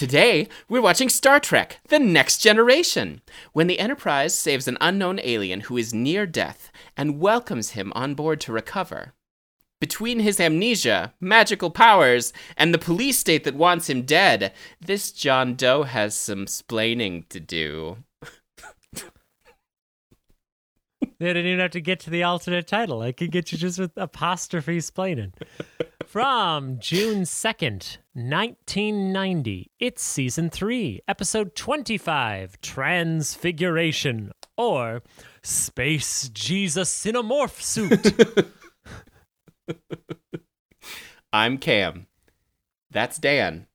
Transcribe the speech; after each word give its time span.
Today, 0.00 0.48
we're 0.66 0.80
watching 0.80 1.10
Star 1.10 1.38
Trek 1.38 1.80
The 1.88 1.98
Next 1.98 2.38
Generation, 2.38 3.20
when 3.52 3.66
the 3.66 3.78
Enterprise 3.78 4.34
saves 4.34 4.66
an 4.66 4.78
unknown 4.80 5.20
alien 5.22 5.60
who 5.60 5.76
is 5.76 5.92
near 5.92 6.24
death 6.24 6.72
and 6.96 7.20
welcomes 7.20 7.72
him 7.72 7.92
on 7.94 8.14
board 8.14 8.40
to 8.40 8.50
recover. 8.50 9.12
Between 9.78 10.20
his 10.20 10.40
amnesia, 10.40 11.12
magical 11.20 11.70
powers, 11.70 12.32
and 12.56 12.72
the 12.72 12.78
police 12.78 13.18
state 13.18 13.44
that 13.44 13.54
wants 13.54 13.90
him 13.90 14.06
dead, 14.06 14.54
this 14.80 15.12
John 15.12 15.54
Doe 15.54 15.82
has 15.82 16.14
some 16.14 16.46
splaining 16.46 17.28
to 17.28 17.38
do. 17.38 17.98
They 21.18 21.26
didn't 21.26 21.46
even 21.46 21.60
have 21.60 21.72
to 21.72 21.82
get 21.82 22.00
to 22.00 22.10
the 22.10 22.22
alternate 22.22 22.66
title. 22.66 23.02
I 23.02 23.12
could 23.12 23.30
get 23.30 23.52
you 23.52 23.58
just 23.58 23.78
with 23.78 23.92
apostrophe 23.96 24.78
splaining. 24.78 25.34
From 26.06 26.78
June 26.78 27.24
2nd, 27.24 27.98
1990, 28.12 29.70
it's 29.78 30.02
season 30.02 30.50
3, 30.50 31.00
episode 31.06 31.54
25 31.54 32.60
Transfiguration, 32.60 34.32
or 34.56 35.04
Space 35.44 36.28
Jesus 36.30 37.06
in 37.06 37.14
a 37.14 37.22
Morph 37.22 37.62
Suit. 37.62 38.48
I'm 41.32 41.56
Cam. 41.58 42.08
That's 42.90 43.16
Dan. 43.16 43.68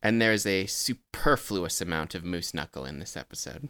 And 0.00 0.22
there's 0.22 0.46
a 0.46 0.66
superfluous 0.66 1.80
amount 1.80 2.14
of 2.14 2.22
moose 2.22 2.54
knuckle 2.54 2.84
in 2.84 3.00
this 3.00 3.16
episode. 3.16 3.68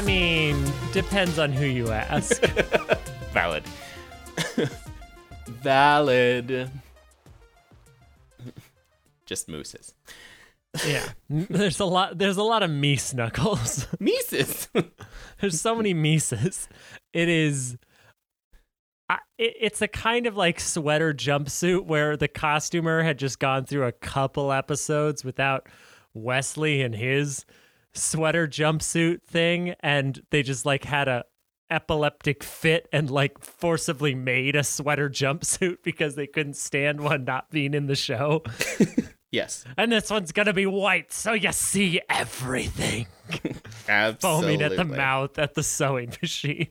I 0.00 0.02
mean, 0.02 0.56
depends 0.92 1.38
on 1.38 1.52
who 1.52 1.66
you 1.66 1.90
ask. 1.90 2.42
Valid. 3.34 3.64
Valid. 5.46 6.70
Just 9.26 9.46
mooses. 9.50 9.92
yeah. 10.86 11.06
There's 11.28 11.80
a 11.80 11.84
lot 11.84 12.16
there's 12.16 12.38
a 12.38 12.42
lot 12.42 12.62
of 12.62 12.70
meese 12.70 13.12
knuckles. 13.12 13.86
Mises. 14.00 14.70
There's 15.38 15.60
so 15.60 15.74
many 15.74 15.92
Mises. 15.92 16.70
It 17.12 17.28
is. 17.28 17.76
I, 19.10 19.18
it, 19.36 19.54
it's 19.60 19.82
a 19.82 19.88
kind 19.88 20.26
of 20.26 20.34
like 20.34 20.60
sweater 20.60 21.12
jumpsuit 21.12 21.84
where 21.84 22.16
the 22.16 22.26
costumer 22.26 23.02
had 23.02 23.18
just 23.18 23.38
gone 23.38 23.66
through 23.66 23.84
a 23.84 23.92
couple 23.92 24.50
episodes 24.50 25.26
without 25.26 25.68
Wesley 26.14 26.80
and 26.80 26.94
his 26.94 27.44
sweater 27.94 28.46
jumpsuit 28.46 29.22
thing, 29.22 29.74
and 29.80 30.20
they 30.30 30.42
just 30.42 30.66
like 30.66 30.84
had 30.84 31.08
a 31.08 31.24
epileptic 31.70 32.42
fit 32.42 32.88
and 32.92 33.10
like 33.10 33.38
forcibly 33.42 34.14
made 34.14 34.56
a 34.56 34.64
sweater 34.64 35.08
jumpsuit 35.08 35.76
because 35.84 36.14
they 36.16 36.26
couldn't 36.26 36.56
stand 36.56 37.00
one 37.00 37.24
not 37.24 37.50
being 37.50 37.74
in 37.74 37.86
the 37.86 37.96
show. 37.96 38.42
yes. 39.32 39.64
And 39.76 39.92
this 39.92 40.10
one's 40.10 40.32
gonna 40.32 40.52
be 40.52 40.66
white, 40.66 41.12
so 41.12 41.32
you 41.32 41.52
see 41.52 42.00
everything. 42.08 43.06
Absolutely. 43.88 44.56
Foaming 44.56 44.62
at 44.62 44.76
the 44.76 44.84
mouth 44.84 45.38
at 45.38 45.54
the 45.54 45.62
sewing 45.62 46.12
machine. 46.20 46.68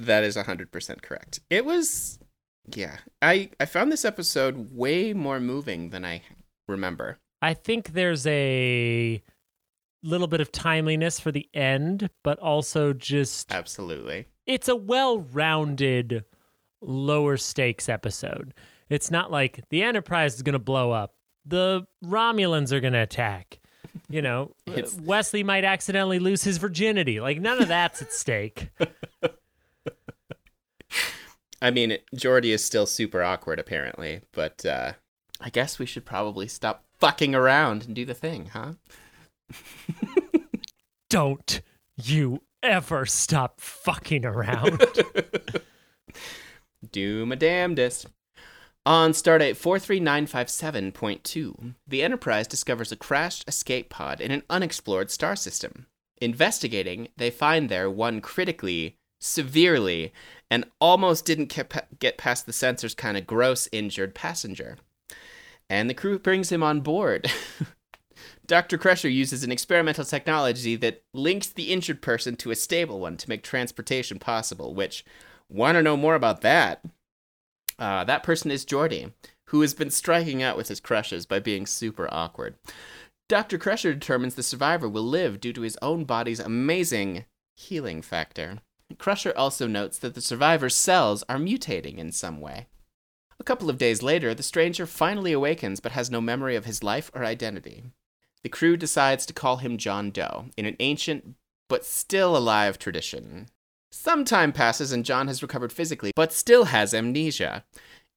That 0.00 0.24
is 0.24 0.36
100% 0.36 1.02
correct. 1.02 1.40
It 1.50 1.64
was 1.64 2.18
yeah. 2.74 2.98
I 3.20 3.50
I 3.58 3.66
found 3.66 3.90
this 3.90 4.04
episode 4.04 4.74
way 4.74 5.12
more 5.12 5.40
moving 5.40 5.90
than 5.90 6.04
I 6.04 6.22
remember. 6.68 7.18
I 7.40 7.54
think 7.54 7.92
there's 7.92 8.26
a 8.26 9.22
little 10.02 10.26
bit 10.26 10.40
of 10.40 10.50
timeliness 10.52 11.20
for 11.20 11.30
the 11.32 11.48
end, 11.54 12.10
but 12.22 12.38
also 12.38 12.92
just 12.92 13.52
Absolutely. 13.52 14.26
it's 14.46 14.68
a 14.68 14.76
well-rounded 14.76 16.24
lower 16.80 17.36
stakes 17.36 17.88
episode. 17.88 18.54
It's 18.88 19.10
not 19.10 19.30
like 19.30 19.60
the 19.70 19.82
Enterprise 19.82 20.34
is 20.36 20.42
going 20.42 20.52
to 20.54 20.58
blow 20.58 20.90
up. 20.92 21.14
The 21.44 21.86
Romulans 22.04 22.72
are 22.72 22.80
going 22.80 22.92
to 22.92 23.00
attack. 23.00 23.58
You 24.08 24.22
know, 24.22 24.54
It's- 24.66 24.94
Wesley 25.00 25.42
might 25.42 25.64
accidentally 25.64 26.18
lose 26.18 26.42
his 26.44 26.58
virginity. 26.58 27.20
Like 27.20 27.40
none 27.40 27.60
of 27.60 27.68
that's 27.68 28.00
at 28.02 28.12
stake. 28.12 28.68
I 31.60 31.70
mean, 31.72 31.98
Geordi 32.14 32.52
is 32.54 32.64
still 32.64 32.86
super 32.86 33.22
awkward 33.22 33.58
apparently, 33.58 34.20
but 34.32 34.64
uh 34.64 34.92
I 35.40 35.50
guess 35.50 35.78
we 35.78 35.86
should 35.86 36.04
probably 36.04 36.48
stop 36.48 36.84
fucking 36.98 37.34
around 37.34 37.86
and 37.86 37.94
do 37.94 38.04
the 38.04 38.14
thing, 38.14 38.50
huh? 38.52 38.72
Don't 41.10 41.62
you 41.96 42.42
ever 42.62 43.06
stop 43.06 43.60
fucking 43.60 44.24
around. 44.24 44.82
Do 46.92 47.26
my 47.26 47.34
damnedest. 47.34 48.06
On 48.86 49.12
Stardate 49.12 49.56
43957.2, 49.56 51.74
the 51.86 52.02
Enterprise 52.02 52.46
discovers 52.46 52.92
a 52.92 52.96
crashed 52.96 53.46
escape 53.48 53.90
pod 53.90 54.20
in 54.20 54.30
an 54.30 54.44
unexplored 54.48 55.10
star 55.10 55.36
system. 55.36 55.86
Investigating, 56.20 57.08
they 57.16 57.30
find 57.30 57.68
there 57.68 57.90
one 57.90 58.20
critically, 58.20 58.96
severely, 59.20 60.12
and 60.50 60.64
almost 60.80 61.26
didn't 61.26 61.54
get 61.98 62.16
past 62.16 62.46
the 62.46 62.52
sensors 62.52 62.96
kind 62.96 63.16
of 63.16 63.26
gross 63.26 63.68
injured 63.72 64.14
passenger. 64.14 64.78
And 65.70 65.88
the 65.88 65.94
crew 65.94 66.18
brings 66.18 66.50
him 66.50 66.62
on 66.62 66.80
board. 66.80 67.30
Dr. 68.46 68.78
Crusher 68.78 69.10
uses 69.10 69.44
an 69.44 69.52
experimental 69.52 70.04
technology 70.04 70.74
that 70.76 71.02
links 71.12 71.48
the 71.48 71.70
injured 71.70 72.00
person 72.00 72.34
to 72.36 72.50
a 72.50 72.56
stable 72.56 72.98
one 72.98 73.18
to 73.18 73.28
make 73.28 73.42
transportation 73.42 74.18
possible, 74.18 74.74
which, 74.74 75.04
want 75.50 75.76
to 75.76 75.82
know 75.82 75.96
more 75.96 76.14
about 76.14 76.40
that? 76.40 76.82
Uh, 77.78 78.04
that 78.04 78.22
person 78.22 78.50
is 78.50 78.64
Geordi, 78.64 79.12
who 79.46 79.60
has 79.60 79.74
been 79.74 79.90
striking 79.90 80.42
out 80.42 80.56
with 80.56 80.68
his 80.68 80.80
crushes 80.80 81.26
by 81.26 81.38
being 81.38 81.66
super 81.66 82.08
awkward. 82.10 82.56
Dr. 83.28 83.58
Crusher 83.58 83.92
determines 83.92 84.34
the 84.34 84.42
survivor 84.42 84.88
will 84.88 85.02
live 85.02 85.40
due 85.40 85.52
to 85.52 85.60
his 85.60 85.78
own 85.82 86.04
body's 86.04 86.40
amazing 86.40 87.26
healing 87.56 88.00
factor. 88.00 88.58
Crusher 88.96 89.34
also 89.36 89.66
notes 89.66 89.98
that 89.98 90.14
the 90.14 90.22
survivor's 90.22 90.74
cells 90.74 91.22
are 91.28 91.36
mutating 91.36 91.98
in 91.98 92.10
some 92.10 92.40
way. 92.40 92.66
A 93.48 93.56
couple 93.56 93.70
of 93.70 93.78
days 93.78 94.02
later, 94.02 94.34
the 94.34 94.42
stranger 94.42 94.84
finally 94.84 95.32
awakens 95.32 95.80
but 95.80 95.92
has 95.92 96.10
no 96.10 96.20
memory 96.20 96.54
of 96.54 96.66
his 96.66 96.82
life 96.82 97.10
or 97.14 97.24
identity. 97.24 97.82
The 98.42 98.50
crew 98.50 98.76
decides 98.76 99.24
to 99.24 99.32
call 99.32 99.56
him 99.56 99.78
John 99.78 100.10
Doe 100.10 100.50
in 100.58 100.66
an 100.66 100.76
ancient 100.80 101.34
but 101.66 101.86
still 101.86 102.36
alive 102.36 102.78
tradition. 102.78 103.46
Some 103.90 104.26
time 104.26 104.52
passes 104.52 104.92
and 104.92 105.02
John 105.02 105.28
has 105.28 105.40
recovered 105.40 105.72
physically, 105.72 106.12
but 106.14 106.30
still 106.30 106.64
has 106.64 106.92
amnesia. 106.92 107.64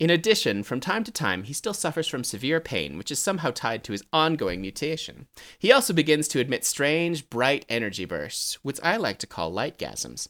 In 0.01 0.09
addition, 0.09 0.63
from 0.63 0.79
time 0.79 1.03
to 1.03 1.11
time, 1.11 1.43
he 1.43 1.53
still 1.53 1.75
suffers 1.75 2.07
from 2.07 2.23
severe 2.23 2.59
pain, 2.59 2.97
which 2.97 3.11
is 3.11 3.19
somehow 3.19 3.51
tied 3.51 3.83
to 3.83 3.91
his 3.91 4.03
ongoing 4.11 4.59
mutation. 4.59 5.27
He 5.59 5.71
also 5.71 5.93
begins 5.93 6.27
to 6.29 6.39
emit 6.39 6.65
strange, 6.65 7.29
bright 7.29 7.67
energy 7.69 8.05
bursts, 8.05 8.55
which 8.63 8.79
I 8.81 8.97
like 8.97 9.19
to 9.19 9.27
call 9.27 9.53
lightgasms. 9.53 10.27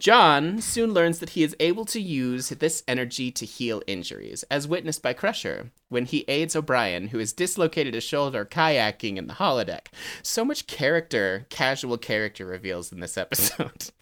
John 0.00 0.60
soon 0.60 0.92
learns 0.92 1.20
that 1.20 1.30
he 1.30 1.44
is 1.44 1.54
able 1.60 1.84
to 1.84 2.00
use 2.00 2.48
this 2.48 2.82
energy 2.88 3.30
to 3.30 3.46
heal 3.46 3.80
injuries, 3.86 4.42
as 4.50 4.66
witnessed 4.66 5.02
by 5.02 5.12
Crusher 5.12 5.70
when 5.88 6.04
he 6.06 6.24
aids 6.26 6.56
O'Brien, 6.56 7.06
who 7.06 7.18
has 7.18 7.32
dislocated 7.32 7.94
a 7.94 8.00
shoulder 8.00 8.44
kayaking 8.44 9.18
in 9.18 9.28
the 9.28 9.34
holodeck. 9.34 9.86
So 10.24 10.44
much 10.44 10.66
character, 10.66 11.46
casual 11.48 11.96
character 11.96 12.44
reveals 12.44 12.90
in 12.90 12.98
this 12.98 13.16
episode. 13.16 13.90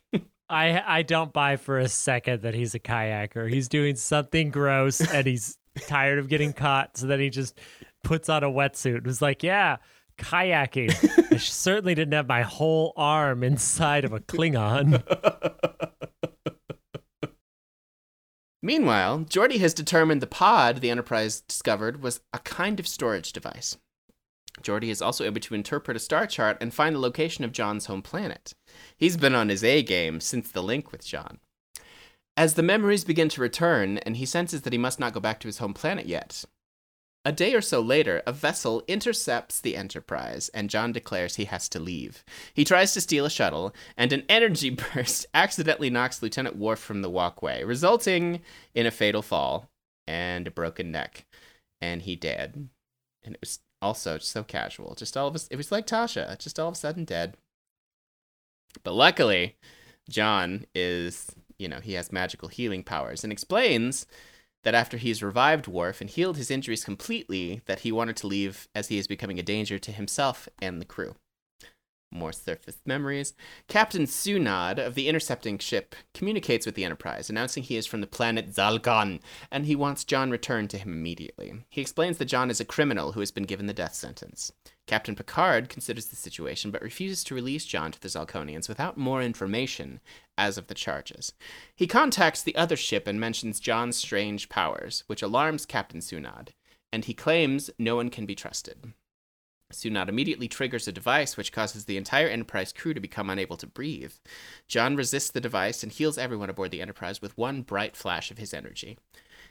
I 0.51 0.83
I 0.99 1.03
don't 1.03 1.33
buy 1.33 1.57
for 1.57 1.79
a 1.79 1.89
second 1.89 2.43
that 2.43 2.55
he's 2.55 2.75
a 2.75 2.81
kayaker. 2.81 3.49
He's 3.49 3.69
doing 3.69 3.97
something 3.97 4.51
gross 4.51 5.01
and 5.01 5.27
he's 5.27 5.57
tired 5.87 6.19
of 6.19 6.29
getting 6.29 6.53
caught, 6.53 6.97
so 6.97 7.07
then 7.07 7.21
he 7.21 7.31
just 7.31 7.59
puts 8.03 8.29
on 8.29 8.43
a 8.43 8.51
wetsuit 8.51 8.97
and 8.97 9.07
was 9.07 9.23
like, 9.23 9.43
"Yeah, 9.43 9.77
kayaking." 10.19 11.33
I 11.33 11.37
certainly 11.39 11.95
didn't 11.95 12.15
have 12.15 12.29
my 12.29 12.43
whole 12.43 12.93
arm 12.97 13.45
inside 13.45 14.05
of 14.05 14.13
a 14.13 14.21
Klingon. 14.21 15.03
Meanwhile, 18.63 19.21
Geordi 19.21 19.59
has 19.61 19.73
determined 19.73 20.21
the 20.21 20.27
pod 20.27 20.83
the 20.83 20.91
Enterprise 20.91 21.41
discovered 21.41 22.03
was 22.03 22.21
a 22.35 22.39
kind 22.41 22.79
of 22.79 22.87
storage 22.87 23.33
device. 23.33 23.79
Geordi 24.63 24.89
is 24.89 25.03
also 25.03 25.25
able 25.25 25.41
to 25.41 25.55
interpret 25.55 25.97
a 25.97 26.01
star 26.01 26.27
chart 26.27 26.57
and 26.61 26.73
find 26.73 26.95
the 26.95 27.01
location 27.01 27.45
of 27.45 27.53
John's 27.53 27.87
home 27.87 28.03
planet. 28.03 28.55
He's 28.97 29.17
been 29.17 29.35
on 29.35 29.49
his 29.49 29.65
A 29.65 29.83
game 29.83 30.21
since 30.21 30.51
the 30.51 30.63
link 30.63 30.93
with 30.93 31.07
John. 31.07 31.39
As 32.37 32.55
the 32.55 32.63
memories 32.63 33.05
begin 33.05 33.29
to 33.31 33.41
return, 33.41 33.99
and 33.99 34.17
he 34.17 34.25
senses 34.25 34.63
that 34.63 34.73
he 34.73 34.79
must 34.79 35.01
not 35.01 35.13
go 35.13 35.21
back 35.21 35.41
to 35.41 35.49
his 35.49 35.59
home 35.59 35.75
planet 35.75 36.07
yet. 36.07 36.45
A 37.23 37.33
day 37.33 37.53
or 37.53 37.61
so 37.61 37.83
later, 37.83 38.23
a 38.27 38.33
vessel 38.33 38.83
intercepts 38.89 39.61
the 39.61 39.77
Enterprise, 39.77 40.49
and 40.55 40.71
John 40.71 40.91
declares 40.91 41.37
he 41.37 41.45
has 41.45 41.69
to 41.69 41.79
leave. 41.79 42.25
He 42.55 42.65
tries 42.65 42.95
to 42.95 43.01
steal 43.03 43.27
a 43.27 43.31
shuttle, 43.31 43.75
and 43.95 44.11
an 44.13 44.25
energy 44.29 44.71
burst 44.95 45.27
accidentally 45.35 45.91
knocks 45.91 46.23
Lieutenant 46.23 46.57
Worf 46.57 46.79
from 46.79 47.03
the 47.03 47.11
walkway, 47.11 47.63
resulting 47.63 48.41
in 48.75 48.87
a 48.87 48.91
fatal 48.91 49.23
fall. 49.23 49.69
and 50.07 50.49
a 50.49 50.51
broken 50.51 50.91
neck, 50.91 51.27
and 51.81 52.03
he 52.03 52.17
dead. 52.17 52.69
And 53.23 53.35
it 53.35 53.41
was 53.41 53.61
also 53.83 54.19
just 54.19 54.31
so 54.31 54.43
casual. 54.45 54.95
Just 54.95 55.17
all 55.17 55.29
of 55.29 55.35
us. 55.35 55.49
It 55.51 55.57
was 55.57 55.73
like 55.73 55.87
Tasha, 55.87 56.39
just 56.39 56.59
all 56.59 56.69
of 56.69 56.75
a 56.75 56.79
sudden 56.79 57.05
dead. 57.05 57.37
But 58.83 58.95
luckily, 58.95 59.57
John 60.09 60.67
is, 60.75 61.35
you 61.59 61.69
know, 61.69 61.81
he 61.81 61.95
has 61.95 62.13
magical 62.13 62.49
healing 62.49 62.85
powers 62.85 63.25
and 63.25 63.33
explains 63.33 64.07
that 64.63 64.75
after 64.75 64.97
he's 64.97 65.23
revived 65.23 65.67
Worf 65.67 66.01
and 66.01 66.11
healed 66.11 66.37
his 66.37 66.51
injuries 66.51 66.85
completely, 66.85 67.63
that 67.67 67.81
he 67.81 67.91
wanted 67.91 68.17
to 68.19 68.27
leave 68.27 68.69
as 68.75 68.89
he 68.89 68.99
is 68.99 69.07
becoming 69.07 69.39
a 69.39 69.43
danger 69.43 69.79
to 69.79 69.93
himself 69.93 70.49
and 70.61 70.81
the 70.81 70.85
crew. 70.85 71.15
More 72.13 72.33
surface 72.33 72.79
memories. 72.85 73.35
Captain 73.69 74.03
Sunad 74.03 74.85
of 74.85 74.95
the 74.97 75.09
intercepting 75.09 75.59
ship 75.59 75.95
communicates 76.13 76.67
with 76.67 76.75
the 76.75 76.85
Enterprise, 76.85 77.31
announcing 77.31 77.63
he 77.63 77.77
is 77.77 77.87
from 77.87 78.01
the 78.01 78.07
planet 78.09 78.51
Zalkon, 78.51 79.21
and 79.51 79.65
he 79.65 79.77
wants 79.77 80.03
John 80.03 80.29
returned 80.31 80.71
to 80.71 80.79
him 80.79 80.93
immediately. 80.93 81.65
He 81.69 81.81
explains 81.81 82.19
that 82.19 82.25
John 82.25 82.51
is 82.51 82.61
a 82.61 82.65
criminal 82.65 83.13
who 83.13 83.21
has 83.21 83.31
been 83.31 83.45
given 83.45 83.67
the 83.67 83.73
death 83.73 83.95
sentence. 83.95 84.51
Captain 84.89 85.15
Picard 85.15 85.69
considers 85.69 86.07
the 86.07 86.17
situation 86.17 86.73
but 86.73 86.83
refuses 86.83 87.23
to 87.23 87.35
release 87.35 87.65
John 87.65 87.93
to 87.93 88.01
the 88.01 88.09
Zalkonians 88.09 88.69
without 88.69 88.97
more 88.97 89.23
information 89.23 90.01
as 90.37 90.59
of 90.59 90.67
the 90.67 90.75
charges. 90.75 91.33
He 91.77 91.87
contacts 91.87 92.43
the 92.43 92.57
other 92.57 92.77
ship 92.77 93.07
and 93.07 93.21
mentions 93.21 93.61
John's 93.61 93.97
strange 93.97 94.49
powers, 94.49 95.05
which 95.07 95.23
alarms 95.23 95.65
Captain 95.65 96.01
Sunad, 96.01 96.49
and 96.93 97.05
he 97.05 97.15
claims 97.15 97.71
no 97.79 97.95
one 97.95 98.11
can 98.11 98.27
be 98.27 98.35
trusted. 98.35 98.95
Sunad 99.73 100.09
immediately 100.09 100.49
triggers 100.49 100.87
a 100.89 100.93
device 100.93 101.37
which 101.37 101.53
causes 101.53 101.85
the 101.85 101.97
entire 101.97 102.29
Enterprise 102.29 102.73
crew 102.73 102.95
to 102.95 103.01
become 103.01 103.31
unable 103.31 103.57
to 103.57 103.67
breathe. 103.67 104.15
John 104.69 104.97
resists 104.97 105.31
the 105.31 105.41
device 105.41 105.83
and 105.83 105.93
heals 105.93 106.19
everyone 106.19 106.51
aboard 106.51 106.71
the 106.71 106.83
Enterprise 106.83 107.23
with 107.23 107.37
one 107.39 107.63
bright 107.63 107.97
flash 107.97 108.31
of 108.31 108.39
his 108.39 108.53
energy. 108.55 108.99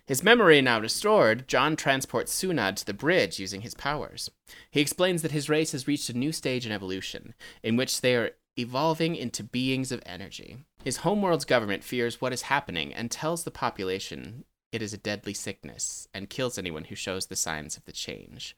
His 0.05 0.23
memory 0.23 0.61
now 0.61 0.79
restored, 0.79 1.47
John 1.47 1.75
transports 1.75 2.33
Sunad 2.33 2.77
to 2.77 2.85
the 2.85 2.93
bridge 2.93 3.39
using 3.39 3.61
his 3.61 3.75
powers. 3.75 4.31
He 4.71 4.81
explains 4.81 5.21
that 5.21 5.31
his 5.31 5.49
race 5.49 5.71
has 5.71 5.87
reached 5.87 6.09
a 6.09 6.17
new 6.17 6.31
stage 6.31 6.65
in 6.65 6.71
evolution, 6.71 7.35
in 7.61 7.75
which 7.75 8.01
they 8.01 8.15
are 8.15 8.31
evolving 8.57 9.15
into 9.15 9.43
beings 9.43 9.91
of 9.91 10.01
energy. 10.05 10.57
His 10.83 10.97
homeworld's 10.97 11.45
government 11.45 11.83
fears 11.83 12.19
what 12.19 12.33
is 12.33 12.43
happening 12.43 12.93
and 12.93 13.11
tells 13.11 13.43
the 13.43 13.51
population 13.51 14.45
it 14.71 14.81
is 14.81 14.93
a 14.93 14.97
deadly 14.97 15.33
sickness 15.33 16.07
and 16.13 16.29
kills 16.29 16.57
anyone 16.57 16.85
who 16.85 16.95
shows 16.95 17.27
the 17.27 17.35
signs 17.35 17.77
of 17.77 17.85
the 17.85 17.91
change. 17.91 18.55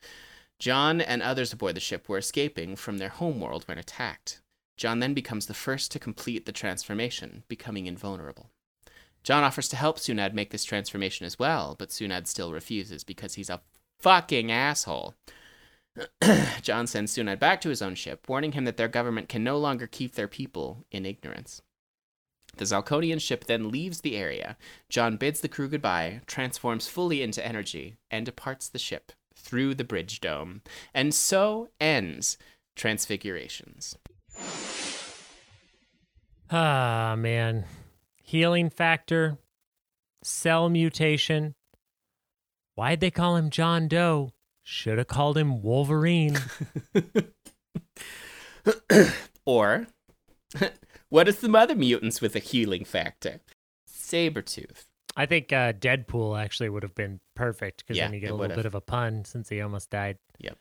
John 0.62 1.02
and 1.02 1.24
others 1.24 1.52
aboard 1.52 1.76
the 1.76 1.80
ship 1.80 2.08
were 2.08 2.20
escaping 2.20 2.76
from 2.76 3.00
their 3.00 3.10
homeworld 3.10 3.64
when 3.64 3.80
attacked. 3.80 4.42
John 4.78 5.00
then 5.00 5.16
becomes 5.16 5.48
the 5.48 5.56
first 5.56 5.92
to 5.92 5.98
complete 5.98 6.46
the 6.46 6.52
transformation, 6.52 7.42
becoming 7.48 7.88
invulnerable. 7.88 8.52
John 9.24 9.44
offers 9.44 9.68
to 9.70 9.76
help 9.76 9.98
Sunad 9.98 10.36
make 10.36 10.52
this 10.52 10.64
transformation 10.64 11.26
as 11.26 11.40
well, 11.40 11.76
but 11.80 11.90
Sunad 11.90 12.28
still 12.28 12.54
refuses 12.54 13.04
because 13.04 13.34
he's 13.34 13.50
a 13.50 13.62
fucking 13.98 14.52
asshole. 14.52 15.16
John 16.62 16.86
sends 16.86 17.18
Sunad 17.18 17.40
back 17.40 17.60
to 17.62 17.70
his 17.70 17.82
own 17.82 17.96
ship, 17.96 18.30
warning 18.30 18.52
him 18.52 18.66
that 18.66 18.78
their 18.78 18.88
government 18.88 19.30
can 19.30 19.44
no 19.44 19.58
longer 19.58 19.88
keep 19.88 20.14
their 20.14 20.28
people 20.28 20.86
in 20.92 21.08
ignorance. 21.08 21.64
The 22.58 22.66
Zalkonian 22.66 23.20
ship 23.20 23.46
then 23.46 23.72
leaves 23.72 24.02
the 24.02 24.16
area. 24.16 24.58
John 24.90 25.18
bids 25.18 25.42
the 25.42 25.50
crew 25.50 25.70
goodbye, 25.70 26.22
transforms 26.28 26.88
fully 26.88 27.24
into 27.24 27.44
energy, 27.44 27.96
and 28.12 28.28
departs 28.28 28.70
the 28.70 28.78
ship 28.78 29.12
through 29.36 29.76
the 29.76 29.84
bridge 29.84 30.22
dome. 30.22 30.62
And 30.94 31.14
so 31.14 31.70
ends 31.80 32.38
Transfigurations. 32.76 33.96
Ah, 36.50 37.16
man. 37.18 37.66
Healing 38.24 38.70
factor, 38.70 39.38
cell 40.24 40.70
mutation. 40.70 41.56
Why'd 42.76 43.00
they 43.00 43.12
call 43.12 43.36
him 43.36 43.50
John 43.50 43.88
Doe? 43.88 44.32
Should 44.64 44.98
have 44.98 45.08
called 45.08 45.38
him 45.38 45.62
Wolverine. 45.62 46.38
or, 49.46 49.88
what 51.10 51.28
are 51.28 51.34
some 51.34 51.56
other 51.56 51.76
mutants 51.76 52.22
with 52.22 52.36
a 52.36 52.40
healing 52.40 52.86
factor? 52.86 53.42
Sabretooth. 53.88 54.86
I 55.16 55.26
think 55.26 55.52
uh, 55.52 55.74
Deadpool 55.74 56.42
actually 56.42 56.70
would 56.70 56.84
have 56.84 56.96
been 56.96 57.20
perfect 57.36 57.80
because 57.84 57.98
Yeah, 57.98 58.06
then 58.06 58.14
you 58.14 58.20
get 58.20 58.28
a 58.32 58.34
little 58.34 58.44
would've. 58.46 58.56
bit 58.56 58.66
of 58.66 58.76
a 58.76 58.82
pun 58.82 59.26
since 59.26 59.50
he 59.50 59.60
almost 59.62 59.90
died. 59.90 60.18
Yep. 60.40 60.58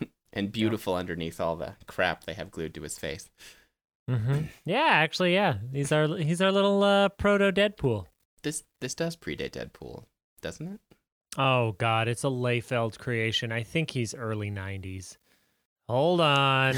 and 0.32 0.50
beautiful 0.52 0.94
underneath 0.96 1.40
all 1.40 1.56
the 1.56 1.74
crap 1.86 2.24
they 2.24 2.34
have 2.34 2.50
glued 2.50 2.74
to 2.74 2.82
his 2.82 2.98
face. 2.98 3.30
Mm-hmm. 4.10 4.38
Yeah, 4.64 4.86
actually, 4.88 5.34
yeah. 5.34 5.58
He's 5.72 5.92
our 5.92 6.06
he's 6.16 6.40
our 6.42 6.52
little 6.52 6.82
uh, 6.82 7.08
proto 7.10 7.52
Deadpool. 7.52 8.06
This 8.42 8.64
this 8.80 8.94
does 8.94 9.16
predate 9.16 9.50
Deadpool, 9.52 10.04
doesn't 10.42 10.66
it? 10.68 10.80
Oh 11.38 11.72
God, 11.72 12.08
it's 12.08 12.24
a 12.24 12.28
Liefeld 12.28 12.98
creation. 12.98 13.52
I 13.52 13.62
think 13.62 13.90
he's 13.90 14.14
early 14.14 14.50
'90s. 14.50 15.16
Hold 15.88 16.20
on. 16.20 16.74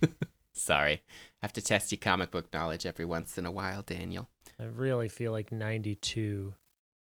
Sorry. 0.52 1.02
Have 1.42 1.52
to 1.54 1.62
test 1.62 1.90
your 1.90 1.98
comic 1.98 2.30
book 2.30 2.52
knowledge 2.52 2.84
every 2.84 3.04
once 3.06 3.38
in 3.38 3.46
a 3.46 3.50
while, 3.50 3.82
Daniel. 3.82 4.28
I 4.58 4.64
really 4.64 5.08
feel 5.08 5.32
like 5.32 5.50
92. 5.50 6.54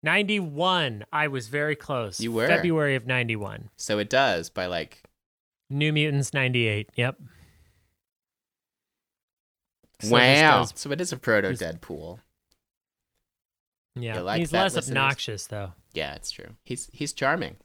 91. 0.02 1.06
I 1.14 1.28
was 1.28 1.48
very 1.48 1.76
close. 1.76 2.20
You 2.20 2.32
were. 2.32 2.48
February 2.48 2.96
of 2.96 3.06
91. 3.06 3.70
So 3.78 4.00
it 4.00 4.10
does 4.10 4.50
by 4.50 4.66
like 4.66 5.04
New 5.70 5.94
Mutants 5.94 6.34
98. 6.34 6.90
Yep. 6.96 7.18
So 10.02 10.10
wow. 10.12 10.60
does- 10.62 10.74
So 10.76 10.92
it 10.92 11.00
is 11.00 11.12
a 11.14 11.18
proto 11.18 11.50
Deadpool. 11.50 12.20
yeah. 13.96 14.20
Like 14.22 14.40
he's 14.40 14.52
less 14.52 14.76
listeners? 14.76 14.90
obnoxious 14.98 15.48
though. 15.48 15.74
Yeah, 15.94 16.16
it's 16.16 16.32
true. 16.32 16.56
He's 16.64 16.90
he's 16.92 17.14
charming. 17.14 17.58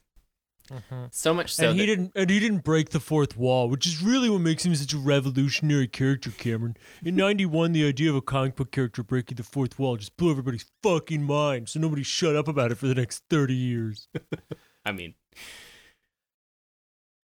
Mm-hmm. 0.71 1.05
So 1.11 1.33
much 1.33 1.53
so 1.53 1.69
and 1.69 1.79
he 1.79 1.85
that- 1.85 1.95
didn't 1.95 2.11
and 2.15 2.29
he 2.29 2.39
didn't 2.39 2.63
break 2.63 2.89
the 2.89 2.99
fourth 2.99 3.35
wall, 3.37 3.69
which 3.69 3.85
is 3.87 4.01
really 4.01 4.29
what 4.29 4.41
makes 4.41 4.65
him 4.65 4.75
such 4.75 4.93
a 4.93 4.97
revolutionary 4.97 5.87
character, 5.87 6.31
Cameron. 6.31 6.77
In 7.03 7.15
91, 7.17 7.71
the 7.71 7.87
idea 7.87 8.09
of 8.09 8.15
a 8.15 8.21
comic 8.21 8.55
book 8.55 8.71
character 8.71 9.03
breaking 9.03 9.35
the 9.37 9.43
fourth 9.43 9.77
wall 9.79 9.97
just 9.97 10.15
blew 10.17 10.31
everybody's 10.31 10.65
fucking 10.83 11.23
mind, 11.23 11.69
so 11.69 11.79
nobody 11.79 12.03
shut 12.03 12.35
up 12.35 12.47
about 12.47 12.71
it 12.71 12.75
for 12.75 12.87
the 12.87 12.95
next 12.95 13.23
30 13.29 13.53
years. 13.53 14.07
I 14.85 14.91
mean, 14.91 15.13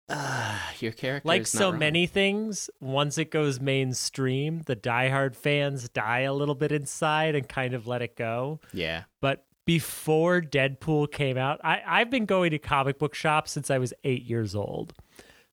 uh, 0.09 0.57
your 0.79 0.91
character 0.91 1.27
like 1.27 1.41
is 1.43 1.53
not 1.53 1.59
so 1.59 1.69
wrong. 1.71 1.79
many 1.79 2.05
things, 2.07 2.69
once 2.79 3.17
it 3.17 3.31
goes 3.31 3.59
mainstream, 3.59 4.61
the 4.65 4.75
diehard 4.75 5.35
fans 5.35 5.89
die 5.89 6.21
a 6.21 6.33
little 6.33 6.55
bit 6.55 6.71
inside 6.71 7.35
and 7.35 7.47
kind 7.47 7.73
of 7.73 7.87
let 7.87 8.01
it 8.01 8.15
go. 8.15 8.59
Yeah, 8.73 9.03
But 9.21 9.45
before 9.67 10.39
Deadpool 10.39 11.11
came 11.11 11.37
out, 11.37 11.59
I, 11.61 11.81
I've 11.85 12.09
been 12.09 12.25
going 12.25 12.51
to 12.51 12.57
comic 12.57 12.97
book 12.97 13.13
shops 13.13 13.51
since 13.51 13.69
I 13.69 13.77
was 13.77 13.93
eight 14.05 14.23
years 14.23 14.55
old. 14.55 14.93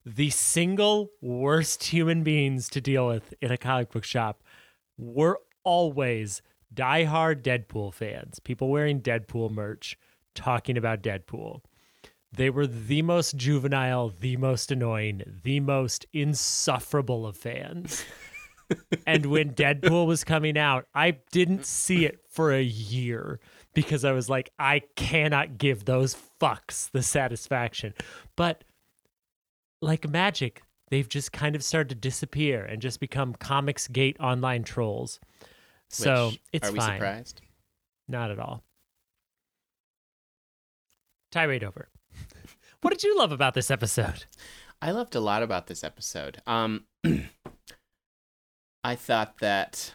The 0.06 0.30
single 0.30 1.10
worst 1.20 1.82
human 1.92 2.22
beings 2.22 2.68
to 2.70 2.80
deal 2.80 3.08
with 3.08 3.34
in 3.42 3.50
a 3.50 3.58
comic 3.58 3.90
book 3.90 4.04
shop 4.04 4.44
were 4.96 5.40
always 5.64 6.42
diehard 6.72 7.42
Deadpool 7.42 7.92
fans, 7.92 8.38
people 8.38 8.68
wearing 8.68 9.00
Deadpool 9.00 9.50
merch, 9.50 9.98
talking 10.32 10.78
about 10.78 11.02
Deadpool. 11.02 11.62
They 12.30 12.50
were 12.50 12.68
the 12.68 13.02
most 13.02 13.36
juvenile, 13.36 14.10
the 14.10 14.36
most 14.36 14.70
annoying, 14.70 15.40
the 15.42 15.58
most 15.58 16.06
insufferable 16.12 17.26
of 17.26 17.36
fans. 17.36 18.04
and 19.08 19.26
when 19.26 19.54
Deadpool 19.54 20.06
was 20.06 20.22
coming 20.22 20.56
out, 20.56 20.86
I 20.94 21.18
didn't 21.32 21.66
see 21.66 22.04
it 22.06 22.20
for 22.28 22.52
a 22.52 22.62
year 22.62 23.40
because 23.74 24.04
I 24.04 24.12
was 24.12 24.28
like, 24.30 24.50
I 24.58 24.82
cannot 24.96 25.58
give 25.58 25.84
those 25.84 26.16
fucks 26.40 26.90
the 26.90 27.02
satisfaction. 27.02 27.94
But 28.36 28.64
like 29.82 30.08
magic, 30.08 30.62
they've 30.90 31.08
just 31.08 31.32
kind 31.32 31.54
of 31.54 31.62
started 31.62 31.88
to 31.90 31.94
disappear 31.94 32.64
and 32.64 32.80
just 32.80 33.00
become 33.00 33.34
Comics 33.34 33.88
Gate 33.88 34.16
online 34.20 34.64
trolls. 34.64 35.20
So 35.88 36.28
Which, 36.28 36.40
it's 36.52 36.68
are 36.68 36.72
we 36.72 36.78
fine. 36.78 36.96
surprised? 36.96 37.40
Not 38.08 38.30
at 38.30 38.38
all. 38.38 38.62
Tirade 41.32 41.64
over. 41.64 41.88
what 42.80 42.92
did 42.92 43.02
you 43.02 43.18
love 43.18 43.32
about 43.32 43.54
this 43.54 43.70
episode? 43.70 44.24
I 44.80 44.90
loved 44.90 45.14
a 45.14 45.20
lot 45.20 45.42
about 45.42 45.66
this 45.66 45.82
episode. 45.82 46.40
Um, 46.46 46.84
I 48.84 48.94
thought 48.94 49.38
that 49.38 49.94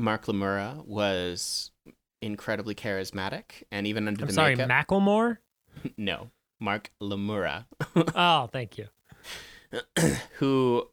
Mark 0.00 0.26
LaMura 0.26 0.84
was 0.86 1.70
incredibly 2.22 2.74
charismatic, 2.74 3.62
and 3.70 3.86
even 3.86 4.08
under 4.08 4.22
I'm 4.22 4.28
the 4.28 4.32
sorry, 4.34 4.56
makeup, 4.56 4.88
Macklemore? 4.88 5.38
no, 5.96 6.30
Mark 6.58 6.90
LaMura, 7.00 7.66
oh, 8.14 8.48
thank 8.52 8.78
you. 8.78 8.88
who 10.38 10.88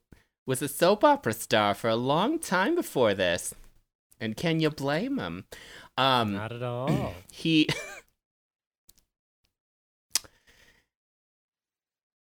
was 0.46 0.62
a 0.62 0.68
soap 0.68 1.04
opera 1.04 1.34
star 1.34 1.74
for 1.74 1.90
a 1.90 1.96
long 1.96 2.38
time 2.40 2.76
before 2.76 3.14
this. 3.14 3.54
And 4.20 4.36
can 4.38 4.60
you 4.60 4.70
blame 4.70 5.20
him? 5.20 5.46
Um, 5.98 6.34
Not 6.34 6.52
at 6.52 6.64
all. 6.64 7.14
he 7.32 7.68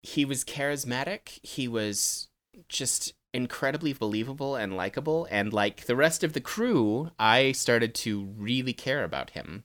he 0.04 0.26
was 0.26 0.44
charismatic 0.44 1.40
he 1.44 1.68
was 1.68 2.30
just 2.70 3.14
incredibly 3.38 3.94
believable 3.94 4.56
and 4.56 4.76
likable. 4.76 5.28
And 5.30 5.54
like 5.54 5.86
the 5.86 5.96
rest 5.96 6.24
of 6.24 6.34
the 6.34 6.42
crew, 6.42 7.12
I 7.20 7.52
started 7.52 7.94
to 7.96 8.24
really 8.36 8.74
care 8.74 9.04
about 9.04 9.30
him. 9.30 9.64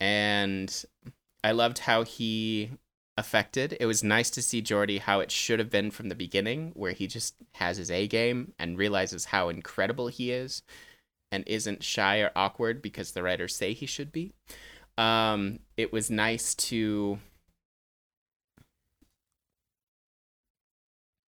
And 0.00 0.84
I 1.44 1.52
loved 1.52 1.78
how 1.78 2.02
he 2.02 2.72
affected. 3.16 3.76
It 3.78 3.86
was 3.86 4.02
nice 4.02 4.28
to 4.30 4.42
see 4.42 4.60
Geordi 4.60 4.98
how 4.98 5.20
it 5.20 5.30
should 5.30 5.60
have 5.60 5.70
been 5.70 5.92
from 5.92 6.08
the 6.08 6.16
beginning, 6.16 6.72
where 6.74 6.90
he 6.90 7.06
just 7.06 7.36
has 7.52 7.76
his 7.76 7.92
A 7.92 8.08
game 8.08 8.54
and 8.58 8.76
realizes 8.76 9.26
how 9.26 9.50
incredible 9.50 10.08
he 10.08 10.32
is 10.32 10.62
and 11.30 11.44
isn't 11.46 11.84
shy 11.84 12.18
or 12.18 12.32
awkward 12.34 12.82
because 12.82 13.12
the 13.12 13.22
writers 13.22 13.54
say 13.54 13.72
he 13.72 13.86
should 13.86 14.10
be. 14.10 14.32
Um, 14.98 15.60
it 15.76 15.92
was 15.92 16.10
nice 16.10 16.56
to 16.56 17.20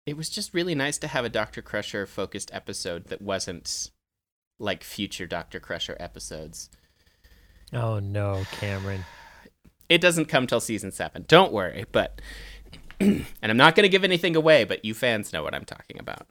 it 0.06 0.16
was 0.16 0.28
just 0.28 0.52
really 0.54 0.74
nice 0.74 0.98
to 0.98 1.06
have 1.06 1.24
a 1.24 1.28
Dr. 1.28 1.62
Crusher 1.62 2.06
focused 2.06 2.50
episode 2.52 3.06
that 3.06 3.22
wasn't 3.22 3.90
like 4.58 4.84
future 4.84 5.26
Dr. 5.26 5.60
Crusher 5.60 5.96
episodes. 6.00 6.70
Oh 7.72 7.98
no, 7.98 8.44
Cameron. 8.52 9.04
It 9.88 10.00
doesn't 10.00 10.26
come 10.26 10.46
till 10.46 10.60
season 10.60 10.92
seven. 10.92 11.24
Don't 11.28 11.52
worry, 11.52 11.84
but 11.92 12.20
and 13.00 13.26
I'm 13.42 13.56
not 13.56 13.74
gonna 13.74 13.88
give 13.88 14.04
anything 14.04 14.36
away, 14.36 14.64
but 14.64 14.84
you 14.84 14.94
fans 14.94 15.32
know 15.32 15.42
what 15.42 15.54
I'm 15.54 15.64
talking 15.64 15.98
about. 15.98 16.26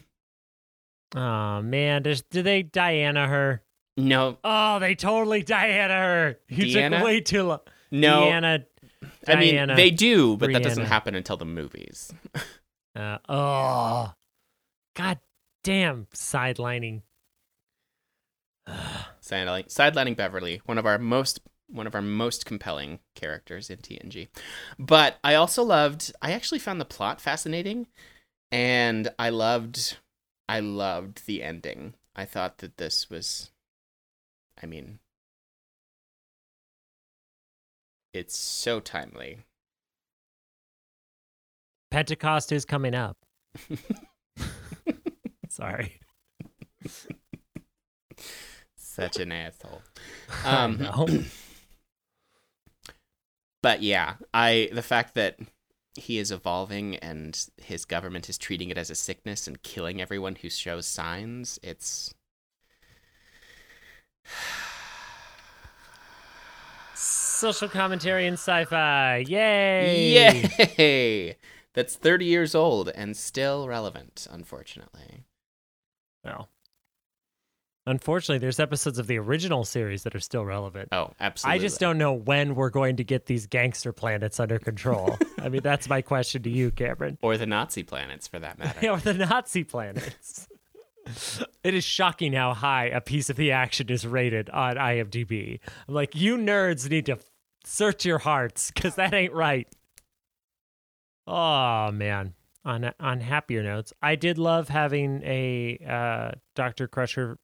oh 1.14 1.62
man, 1.62 2.02
does, 2.02 2.22
do 2.22 2.42
they 2.42 2.62
Diana 2.62 3.26
her? 3.26 3.62
No. 3.96 4.38
Oh, 4.44 4.78
they 4.78 4.94
totally 4.94 5.42
Diana 5.42 5.94
her. 5.94 6.38
You 6.48 6.64
Deanna? 6.66 6.96
took 6.98 7.04
way 7.04 7.20
too 7.20 7.42
long. 7.44 7.60
No. 7.90 8.20
Diana. 8.20 8.64
I 9.26 9.36
mean 9.36 9.74
they 9.74 9.90
do, 9.90 10.36
but 10.36 10.52
that 10.52 10.62
doesn't 10.62 10.86
happen 10.86 11.14
until 11.14 11.36
the 11.36 11.44
movies. 11.44 12.12
Uh, 12.94 13.18
oh, 13.28 14.12
god 14.94 15.18
damn, 15.62 16.06
sidelining. 16.14 17.02
Sidelining, 19.22 19.68
sidelining 19.68 20.16
Beverly, 20.16 20.60
one 20.66 20.78
of 20.78 20.86
our 20.86 20.98
most 20.98 21.40
one 21.72 21.86
of 21.86 21.94
our 21.94 22.02
most 22.02 22.44
compelling 22.46 22.98
characters 23.14 23.70
in 23.70 23.78
TNG. 23.78 24.28
But 24.78 25.18
I 25.22 25.34
also 25.34 25.62
loved 25.62 26.12
I 26.20 26.32
actually 26.32 26.58
found 26.58 26.80
the 26.80 26.84
plot 26.84 27.20
fascinating 27.20 27.86
and 28.50 29.08
I 29.18 29.30
loved 29.30 29.98
I 30.48 30.60
loved 30.60 31.26
the 31.26 31.42
ending. 31.42 31.94
I 32.16 32.24
thought 32.24 32.58
that 32.58 32.76
this 32.76 33.08
was 33.08 33.52
I 34.60 34.66
mean 34.66 34.98
it's 38.12 38.36
so 38.36 38.80
timely. 38.80 39.38
Pentecost 41.90 42.52
is 42.52 42.64
coming 42.64 42.94
up. 42.94 43.16
Sorry. 45.48 45.98
Such 48.76 49.18
an 49.18 49.32
asshole. 49.32 49.82
I 50.44 50.64
Um, 50.64 50.78
know. 50.78 51.08
but 53.62 53.82
yeah, 53.82 54.14
I 54.32 54.70
the 54.72 54.82
fact 54.82 55.14
that 55.14 55.38
he 55.94 56.18
is 56.18 56.30
evolving 56.30 56.96
and 56.96 57.46
his 57.56 57.84
government 57.84 58.28
is 58.28 58.38
treating 58.38 58.70
it 58.70 58.78
as 58.78 58.90
a 58.90 58.94
sickness 58.94 59.46
and 59.48 59.60
killing 59.62 60.00
everyone 60.00 60.36
who 60.36 60.48
shows 60.48 60.86
signs, 60.86 61.58
it's 61.62 62.14
Social 66.94 67.68
commentary 67.68 68.26
and 68.26 68.34
sci-fi. 68.34 69.24
Yay! 69.26 70.12
yay. 70.76 71.36
That's 71.74 71.94
30 71.94 72.24
years 72.24 72.54
old 72.54 72.88
and 72.88 73.16
still 73.16 73.68
relevant, 73.68 74.26
unfortunately. 74.30 75.24
Well, 76.24 76.48
unfortunately, 77.86 78.38
there's 78.38 78.58
episodes 78.58 78.98
of 78.98 79.06
the 79.06 79.18
original 79.18 79.64
series 79.64 80.02
that 80.02 80.14
are 80.14 80.20
still 80.20 80.44
relevant. 80.44 80.88
Oh, 80.92 81.12
absolutely. 81.20 81.58
I 81.58 81.62
just 81.62 81.78
don't 81.78 81.96
know 81.96 82.12
when 82.12 82.54
we're 82.54 82.70
going 82.70 82.96
to 82.96 83.04
get 83.04 83.26
these 83.26 83.46
gangster 83.46 83.92
planets 83.92 84.40
under 84.40 84.58
control. 84.58 85.16
I 85.38 85.48
mean, 85.48 85.62
that's 85.62 85.88
my 85.88 86.02
question 86.02 86.42
to 86.42 86.50
you, 86.50 86.70
Cameron. 86.72 87.18
or 87.22 87.36
the 87.36 87.46
Nazi 87.46 87.82
planets 87.82 88.26
for 88.26 88.38
that 88.40 88.58
matter. 88.58 88.90
or 88.90 88.98
the 88.98 89.14
Nazi 89.14 89.64
planets. 89.64 90.48
it 91.64 91.74
is 91.74 91.84
shocking 91.84 92.32
how 92.32 92.52
high 92.52 92.86
a 92.86 93.00
piece 93.00 93.30
of 93.30 93.36
the 93.36 93.52
action 93.52 93.88
is 93.88 94.06
rated 94.06 94.50
on 94.50 94.76
IMDb. 94.76 95.60
I'm 95.88 95.94
like, 95.94 96.14
you 96.14 96.36
nerds 96.36 96.90
need 96.90 97.06
to 97.06 97.18
search 97.64 98.04
your 98.04 98.18
hearts 98.18 98.70
because 98.70 98.96
that 98.96 99.14
ain't 99.14 99.32
right. 99.32 99.68
Oh 101.26 101.90
man. 101.92 102.34
On 102.62 102.92
on 103.00 103.20
happier 103.20 103.62
notes, 103.62 103.92
I 104.02 104.16
did 104.16 104.36
love 104.36 104.68
having 104.68 105.22
a 105.24 105.78
uh, 105.88 106.32
Doctor 106.54 106.86
Crusher 106.86 107.38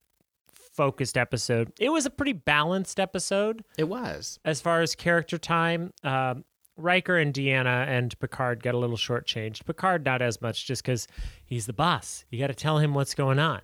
focused 0.74 1.16
episode. 1.16 1.72
It 1.80 1.88
was 1.88 2.04
a 2.04 2.10
pretty 2.10 2.34
balanced 2.34 3.00
episode 3.00 3.64
It 3.78 3.84
was. 3.88 4.38
as 4.44 4.60
far 4.60 4.82
as 4.82 4.94
character 4.94 5.38
time, 5.38 5.94
um, 6.04 6.44
Riker 6.76 7.16
and 7.16 7.32
Deanna 7.32 7.86
and 7.88 8.18
Picard 8.18 8.62
got 8.62 8.74
a 8.74 8.78
little 8.78 8.98
shortchanged. 8.98 9.64
Picard 9.64 10.04
not 10.04 10.20
as 10.20 10.42
much, 10.42 10.66
just 10.66 10.82
because 10.82 11.08
he's 11.46 11.64
the 11.64 11.72
boss. 11.72 12.26
You 12.28 12.38
got 12.38 12.48
to 12.48 12.54
tell 12.54 12.76
him 12.76 12.92
what's 12.92 13.14
going 13.14 13.38
on. 13.38 13.62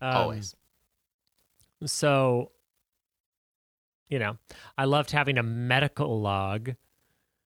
Um, 0.00 0.16
Always. 0.16 0.56
So, 1.84 2.52
you 4.08 4.18
know, 4.18 4.38
I 4.78 4.86
loved 4.86 5.10
having 5.10 5.36
a 5.36 5.42
medical 5.42 6.18
log. 6.20 6.70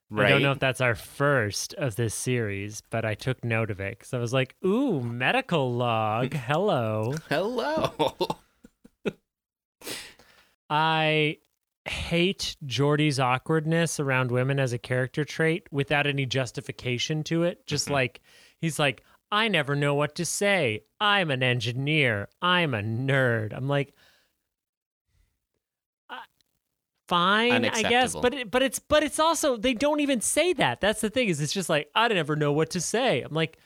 Right. 0.08 0.26
I 0.26 0.30
don't 0.30 0.42
know 0.42 0.52
if 0.52 0.60
that's 0.60 0.80
our 0.80 0.94
first 0.94 1.74
of 1.74 1.96
this 1.96 2.14
series, 2.14 2.80
but 2.90 3.04
I 3.04 3.14
took 3.14 3.44
note 3.44 3.70
of 3.72 3.80
it 3.80 3.98
because 3.98 4.14
I 4.14 4.18
was 4.18 4.32
like, 4.32 4.54
"Ooh, 4.64 5.00
medical 5.00 5.72
log, 5.74 6.32
hello." 6.46 7.14
Hello. 7.28 7.92
I 10.68 11.38
hate 11.86 12.56
Geordi's 12.66 13.20
awkwardness 13.20 14.00
around 14.00 14.30
women 14.32 14.58
as 14.58 14.72
a 14.72 14.78
character 14.78 15.24
trait 15.24 15.66
without 15.70 16.06
any 16.06 16.26
justification 16.26 17.22
to 17.24 17.44
it. 17.44 17.66
Just 17.66 17.88
Mhm. 17.88 17.92
like 17.92 18.20
he's 18.60 18.78
like, 18.78 19.02
I 19.30 19.48
never 19.48 19.76
know 19.76 19.94
what 19.94 20.14
to 20.16 20.24
say. 20.24 20.84
I'm 21.00 21.30
an 21.30 21.42
engineer. 21.42 22.28
I'm 22.42 22.74
a 22.74 22.80
nerd. 22.80 23.52
I'm 23.54 23.68
like, 23.68 23.94
uh, 26.10 26.16
fine, 27.08 27.64
I 27.64 27.82
guess, 27.82 28.14
but 28.14 28.34
it, 28.34 28.50
but 28.50 28.62
it's 28.62 28.78
but 28.78 29.02
it's 29.02 29.18
also 29.18 29.56
they 29.56 29.74
don't 29.74 30.00
even 30.00 30.20
say 30.20 30.52
that. 30.54 30.80
That's 30.80 31.00
the 31.00 31.10
thing 31.10 31.28
is 31.28 31.40
it's 31.40 31.52
just 31.52 31.68
like 31.68 31.90
I 31.94 32.08
never 32.08 32.36
know 32.36 32.52
what 32.52 32.70
to 32.70 32.80
say. 32.80 33.22
I'm 33.22 33.32
like, 33.32 33.58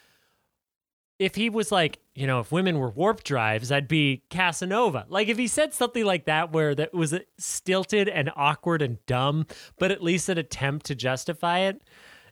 if 1.19 1.35
he 1.35 1.51
was 1.51 1.71
like, 1.71 1.99
you 2.15 2.27
know, 2.27 2.41
if 2.41 2.51
women 2.51 2.79
were 2.79 2.91
warp 2.91 3.23
drives, 3.25 3.71
I'd 3.71 3.89
be 3.89 4.23
Casanova. 4.31 5.07
Like 5.09 5.29
if 5.29 5.39
he 5.39 5.47
said 5.47 5.75
something 5.75 6.05
like 6.05 6.25
that 6.27 6.53
where 6.53 6.75
that 6.75 6.95
was 6.95 7.15
stilted 7.39 8.09
and 8.09 8.31
awkward 8.37 8.83
and 8.83 9.05
dumb, 9.07 9.47
but 9.79 9.91
at 9.91 10.03
least 10.03 10.29
an 10.29 10.39
attempt 10.39 10.87
to 10.87 10.95
justify 10.95 11.61
it. 11.61 11.83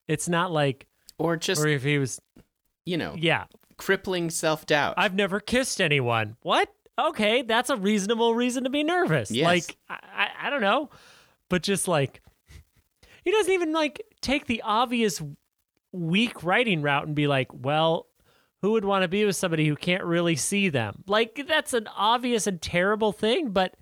It's 0.06 0.28
not 0.28 0.50
like 0.52 0.86
or 1.18 1.36
just, 1.36 1.60
or 1.60 1.66
if 1.68 1.82
he 1.82 1.98
was 1.98 2.20
you 2.88 2.96
know, 2.96 3.14
yeah, 3.18 3.44
crippling 3.76 4.30
self 4.30 4.64
doubt. 4.64 4.94
I've 4.96 5.14
never 5.14 5.40
kissed 5.40 5.80
anyone. 5.80 6.36
What? 6.40 6.72
Okay, 6.98 7.42
that's 7.42 7.70
a 7.70 7.76
reasonable 7.76 8.34
reason 8.34 8.64
to 8.64 8.70
be 8.70 8.82
nervous. 8.82 9.30
Yes. 9.30 9.46
Like 9.46 9.76
I, 9.88 9.98
I, 10.12 10.46
I 10.46 10.50
don't 10.50 10.60
know, 10.60 10.90
but 11.48 11.62
just 11.62 11.86
like 11.86 12.20
he 13.24 13.30
doesn't 13.30 13.52
even 13.52 13.72
like 13.72 14.02
take 14.20 14.46
the 14.46 14.62
obvious 14.62 15.22
weak 15.92 16.42
writing 16.42 16.82
route 16.82 17.06
and 17.06 17.14
be 17.14 17.26
like, 17.26 17.48
well, 17.52 18.06
who 18.62 18.72
would 18.72 18.84
want 18.84 19.02
to 19.02 19.08
be 19.08 19.24
with 19.24 19.36
somebody 19.36 19.68
who 19.68 19.76
can't 19.76 20.04
really 20.04 20.36
see 20.36 20.68
them? 20.68 21.04
Like 21.06 21.46
that's 21.46 21.72
an 21.72 21.86
obvious 21.96 22.46
and 22.46 22.60
terrible 22.60 23.12
thing, 23.12 23.50
but 23.50 23.74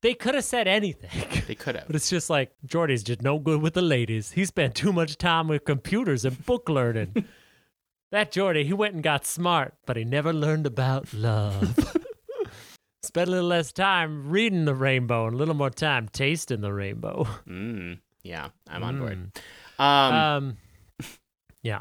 they 0.00 0.14
could 0.14 0.34
have 0.34 0.44
said 0.44 0.68
anything. 0.68 1.10
They 1.46 1.56
could 1.56 1.74
have. 1.74 1.88
But 1.88 1.96
it's 1.96 2.08
just 2.08 2.30
like 2.30 2.52
Geordi's 2.66 3.02
just 3.02 3.20
no 3.20 3.38
good 3.38 3.60
with 3.60 3.74
the 3.74 3.82
ladies. 3.82 4.30
He 4.30 4.44
spent 4.44 4.76
too 4.76 4.92
much 4.92 5.18
time 5.18 5.48
with 5.48 5.64
computers 5.64 6.24
and 6.24 6.46
book 6.46 6.68
learning. 6.68 7.26
that 8.12 8.30
Geordi, 8.32 8.64
he 8.64 8.72
went 8.72 8.94
and 8.94 9.02
got 9.02 9.26
smart, 9.26 9.74
but 9.84 9.96
he 9.96 10.04
never 10.04 10.32
learned 10.32 10.66
about 10.66 11.12
love. 11.12 11.96
spent 13.02 13.28
a 13.28 13.30
little 13.32 13.48
less 13.48 13.72
time 13.72 14.28
reading 14.28 14.64
the 14.64 14.74
rainbow 14.74 15.26
and 15.26 15.34
a 15.34 15.36
little 15.36 15.54
more 15.54 15.70
time 15.70 16.08
tasting 16.08 16.60
the 16.60 16.72
rainbow. 16.72 17.26
Mm, 17.48 17.98
yeah, 18.22 18.48
I'm 18.68 18.84
on 18.84 18.98
board. 18.98 19.32
Mm. 19.78 19.84
Um, 19.84 20.14
Um, 20.14 20.56
yeah. 21.62 21.80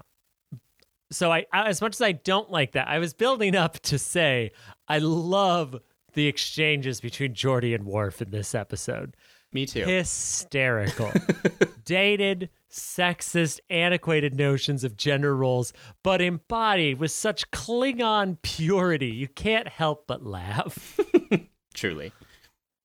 So 1.11 1.31
I, 1.31 1.45
I, 1.53 1.67
as 1.67 1.81
much 1.81 1.95
as 1.95 2.01
I 2.01 2.13
don't 2.13 2.49
like 2.49 2.71
that, 2.71 2.87
I 2.87 2.97
was 2.99 3.13
building 3.13 3.55
up 3.55 3.79
to 3.81 3.99
say 3.99 4.51
I 4.87 4.97
love 4.97 5.75
the 6.13 6.27
exchanges 6.27 6.99
between 6.99 7.33
Geordi 7.33 7.75
and 7.75 7.85
Worf 7.85 8.21
in 8.21 8.31
this 8.31 8.55
episode. 8.55 9.15
Me 9.53 9.65
too. 9.65 9.83
Hysterical. 9.83 11.11
Dated, 11.85 12.49
sexist, 12.71 13.59
antiquated 13.69 14.35
notions 14.35 14.83
of 14.83 14.97
gender 14.97 15.35
roles, 15.35 15.73
but 16.03 16.21
embodied 16.21 16.99
with 16.99 17.11
such 17.11 17.51
Klingon 17.51 18.37
purity. 18.41 19.07
You 19.07 19.27
can't 19.27 19.67
help 19.67 20.05
but 20.07 20.25
laugh. 20.25 20.99
Truly. 21.73 22.11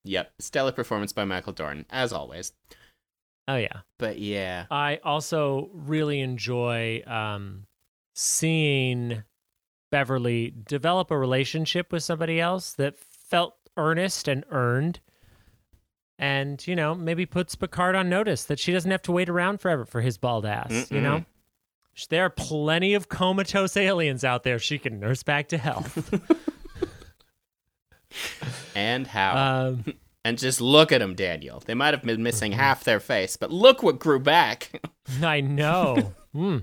Yep. 0.05 0.33
Stellar 0.39 0.73
performance 0.73 1.13
by 1.13 1.25
Michael 1.25 1.53
Dorn, 1.53 1.85
as 1.91 2.13
always. 2.13 2.53
Oh, 3.49 3.57
yeah. 3.57 3.81
But 3.99 4.19
yeah. 4.19 4.67
I 4.71 5.01
also 5.05 5.71
really 5.73 6.21
enjoy 6.21 7.03
um, 7.07 7.67
seeing 8.15 9.23
Beverly 9.93 10.53
develop 10.67 11.11
a 11.11 11.19
relationship 11.19 11.93
with 11.93 12.03
somebody 12.03 12.41
else 12.41 12.73
that 12.73 12.99
felt 12.99 13.55
earnest 13.77 14.27
and 14.29 14.45
earned. 14.51 15.01
And, 16.19 16.67
you 16.67 16.75
know, 16.75 16.95
maybe 16.95 17.27
puts 17.27 17.55
Picard 17.55 17.95
on 17.95 18.09
notice 18.09 18.45
that 18.45 18.59
she 18.59 18.73
doesn't 18.73 18.91
have 18.91 19.03
to 19.03 19.13
wait 19.13 19.29
around 19.29 19.61
forever 19.61 19.85
for 19.85 20.01
his 20.01 20.17
bald 20.17 20.47
ass, 20.47 20.91
you 20.91 21.01
know? 21.01 21.25
There 22.09 22.25
are 22.25 22.31
plenty 22.31 22.95
of 22.95 23.09
comatose 23.09 23.77
aliens 23.77 24.25
out 24.25 24.43
there 24.43 24.59
she 24.59 24.79
can 24.79 24.99
nurse 24.99 25.23
back 25.23 25.49
to 25.49 25.59
health. 25.59 26.13
And 28.75 29.07
how? 29.07 29.69
um, 29.69 29.85
and 30.25 30.39
just 30.39 30.61
look 30.61 30.93
at 30.93 30.99
them, 30.99 31.15
Daniel. 31.15 31.63
They 31.65 31.75
might 31.75 31.95
have 31.95 32.03
been 32.03 32.23
missing 32.23 32.53
half 32.53 32.85
their 32.85 33.01
face, 33.01 33.37
but 33.37 33.51
look 33.51 33.83
what 33.83 33.99
grew 33.99 34.19
back. 34.19 34.81
I 35.23 35.41
know. 35.41 36.15
Hmm. 36.33 36.59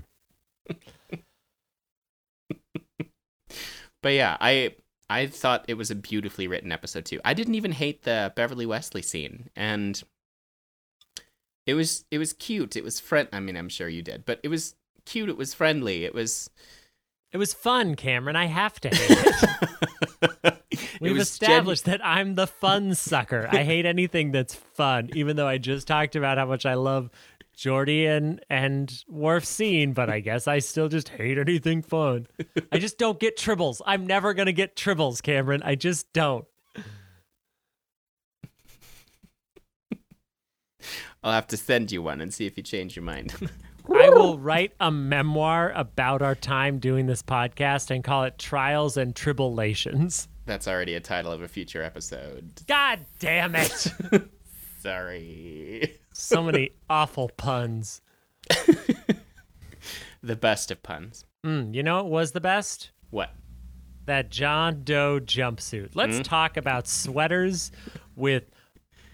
But 4.02 4.12
yeah, 4.12 4.36
I 4.38 4.74
I 5.14 5.28
thought 5.28 5.64
it 5.68 5.74
was 5.74 5.92
a 5.92 5.94
beautifully 5.94 6.48
written 6.48 6.72
episode 6.72 7.04
too. 7.04 7.20
I 7.24 7.34
didn't 7.34 7.54
even 7.54 7.70
hate 7.70 8.02
the 8.02 8.32
Beverly 8.34 8.66
Wesley 8.66 9.00
scene, 9.00 9.48
and 9.54 10.02
it 11.66 11.74
was 11.74 12.04
it 12.10 12.18
was 12.18 12.32
cute. 12.32 12.74
It 12.74 12.82
was 12.82 12.98
friend. 12.98 13.28
I 13.32 13.38
mean, 13.38 13.56
I'm 13.56 13.68
sure 13.68 13.88
you 13.88 14.02
did, 14.02 14.24
but 14.24 14.40
it 14.42 14.48
was 14.48 14.74
cute. 15.06 15.28
It 15.28 15.36
was 15.36 15.54
friendly. 15.54 16.04
It 16.04 16.14
was. 16.14 16.50
It 17.30 17.38
was 17.38 17.54
fun, 17.54 17.94
Cameron. 17.94 18.34
I 18.34 18.46
have 18.46 18.80
to 18.80 18.88
hate 18.88 19.18
it. 19.18 20.54
We've 21.00 21.16
was 21.16 21.28
established 21.28 21.84
that 21.84 22.04
I'm 22.04 22.34
the 22.34 22.46
fun 22.46 22.94
sucker. 22.94 23.48
I 23.50 23.62
hate 23.62 23.86
anything 23.86 24.32
that's 24.32 24.54
fun, 24.54 25.10
even 25.14 25.36
though 25.36 25.46
I 25.46 25.58
just 25.58 25.86
talked 25.86 26.16
about 26.16 26.38
how 26.38 26.46
much 26.46 26.66
I 26.66 26.74
love 26.74 27.10
Geordi 27.56 28.06
and, 28.06 28.44
and 28.50 29.02
Worf 29.08 29.44
scene, 29.44 29.92
but 29.92 30.10
I 30.10 30.20
guess 30.20 30.46
I 30.46 30.58
still 30.58 30.88
just 30.88 31.08
hate 31.08 31.38
anything 31.38 31.82
fun. 31.82 32.26
I 32.72 32.78
just 32.78 32.98
don't 32.98 33.20
get 33.20 33.38
tribbles. 33.38 33.80
I'm 33.86 34.06
never 34.06 34.34
going 34.34 34.46
to 34.46 34.52
get 34.52 34.76
tribbles, 34.76 35.22
Cameron. 35.22 35.62
I 35.64 35.74
just 35.74 36.12
don't. 36.12 36.44
I'll 41.22 41.32
have 41.32 41.46
to 41.48 41.56
send 41.56 41.90
you 41.90 42.02
one 42.02 42.20
and 42.20 42.32
see 42.32 42.46
if 42.46 42.56
you 42.56 42.62
change 42.62 42.96
your 42.96 43.04
mind. 43.04 43.34
I 43.94 44.08
will 44.10 44.38
write 44.38 44.72
a 44.80 44.90
memoir 44.90 45.72
about 45.74 46.22
our 46.22 46.34
time 46.34 46.78
doing 46.78 47.06
this 47.06 47.22
podcast 47.22 47.90
and 47.90 48.02
call 48.02 48.24
it 48.24 48.38
Trials 48.38 48.96
and 48.96 49.14
Tribulations. 49.14 50.28
That's 50.46 50.68
already 50.68 50.94
a 50.94 51.00
title 51.00 51.32
of 51.32 51.42
a 51.42 51.48
future 51.48 51.82
episode. 51.82 52.62
God 52.66 53.00
damn 53.18 53.54
it. 53.54 53.92
Sorry. 54.84 55.96
so 56.12 56.42
many 56.42 56.72
awful 56.90 57.30
puns. 57.38 58.02
The 60.22 60.36
best 60.36 60.70
of 60.70 60.82
puns. 60.82 61.24
Mm, 61.42 61.74
you 61.74 61.82
know 61.82 61.96
what 61.96 62.10
was 62.10 62.32
the 62.32 62.40
best? 62.42 62.90
What? 63.08 63.30
That 64.04 64.30
John 64.30 64.82
Doe 64.84 65.20
jumpsuit. 65.20 65.92
Let's 65.94 66.20
talk 66.20 66.58
about 66.58 66.86
sweaters 66.86 67.72
with 68.14 68.44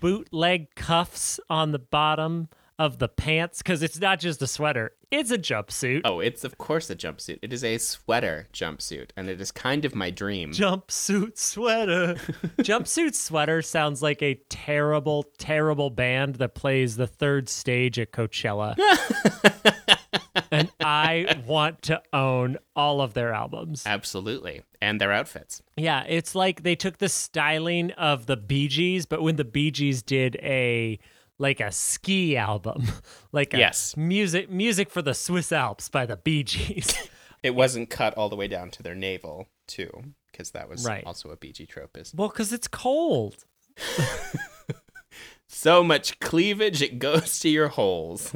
bootleg 0.00 0.74
cuffs 0.74 1.38
on 1.48 1.70
the 1.70 1.78
bottom 1.78 2.48
of 2.80 2.98
the 2.98 3.08
pants 3.08 3.58
because 3.58 3.82
it's 3.82 4.00
not 4.00 4.18
just 4.18 4.40
a 4.40 4.46
sweater, 4.46 4.92
it's 5.10 5.30
a 5.30 5.36
jumpsuit. 5.36 6.00
Oh, 6.06 6.20
it's 6.20 6.44
of 6.44 6.56
course 6.56 6.88
a 6.88 6.96
jumpsuit. 6.96 7.38
It 7.42 7.52
is 7.52 7.62
a 7.62 7.76
sweater 7.76 8.48
jumpsuit, 8.54 9.10
and 9.18 9.28
it 9.28 9.38
is 9.38 9.52
kind 9.52 9.84
of 9.84 9.94
my 9.94 10.08
dream. 10.08 10.52
Jumpsuit 10.52 11.36
sweater. 11.36 12.14
Jumpsuit 12.60 13.14
sweater 13.14 13.60
sounds 13.60 14.00
like 14.00 14.22
a 14.22 14.40
terrible, 14.48 15.26
terrible 15.36 15.90
band 15.90 16.36
that 16.36 16.54
plays 16.54 16.96
the 16.96 17.06
third 17.06 17.50
stage 17.50 17.98
at 17.98 18.12
Coachella. 18.12 18.78
and 20.50 20.72
I 20.80 21.42
want 21.46 21.82
to 21.82 22.00
own 22.14 22.56
all 22.74 23.02
of 23.02 23.12
their 23.12 23.34
albums. 23.34 23.82
Absolutely. 23.84 24.62
And 24.80 24.98
their 24.98 25.12
outfits. 25.12 25.60
Yeah, 25.76 26.04
it's 26.08 26.34
like 26.34 26.62
they 26.62 26.76
took 26.76 26.96
the 26.96 27.10
styling 27.10 27.90
of 27.92 28.24
the 28.24 28.38
Bee 28.38 28.68
Gees, 28.68 29.04
but 29.04 29.20
when 29.20 29.36
the 29.36 29.44
Bee 29.44 29.70
Gees 29.70 30.02
did 30.02 30.36
a 30.36 30.98
like 31.40 31.58
a 31.60 31.72
ski 31.72 32.36
album, 32.36 32.86
like 33.32 33.54
a 33.54 33.58
Yes. 33.58 33.96
music 33.96 34.48
music 34.50 34.90
for 34.90 35.02
the 35.02 35.14
Swiss 35.14 35.50
Alps 35.50 35.88
by 35.88 36.06
the 36.06 36.16
Bee 36.16 36.44
Gees. 36.44 36.94
It 37.42 37.54
wasn't 37.54 37.88
cut 37.88 38.12
all 38.18 38.28
the 38.28 38.36
way 38.36 38.48
down 38.48 38.70
to 38.72 38.82
their 38.82 38.94
navel, 38.94 39.48
too, 39.66 39.90
because 40.30 40.50
that 40.50 40.68
was 40.68 40.84
Right. 40.84 41.02
also 41.06 41.30
a 41.30 41.38
BG 41.38 41.66
trope. 41.66 41.96
Is 41.96 42.12
well, 42.14 42.28
because 42.28 42.52
it's 42.52 42.68
cold. 42.68 43.46
so 45.48 45.82
much 45.82 46.20
cleavage 46.20 46.82
it 46.82 46.98
goes 46.98 47.40
to 47.40 47.48
your 47.48 47.68
holes. 47.68 48.34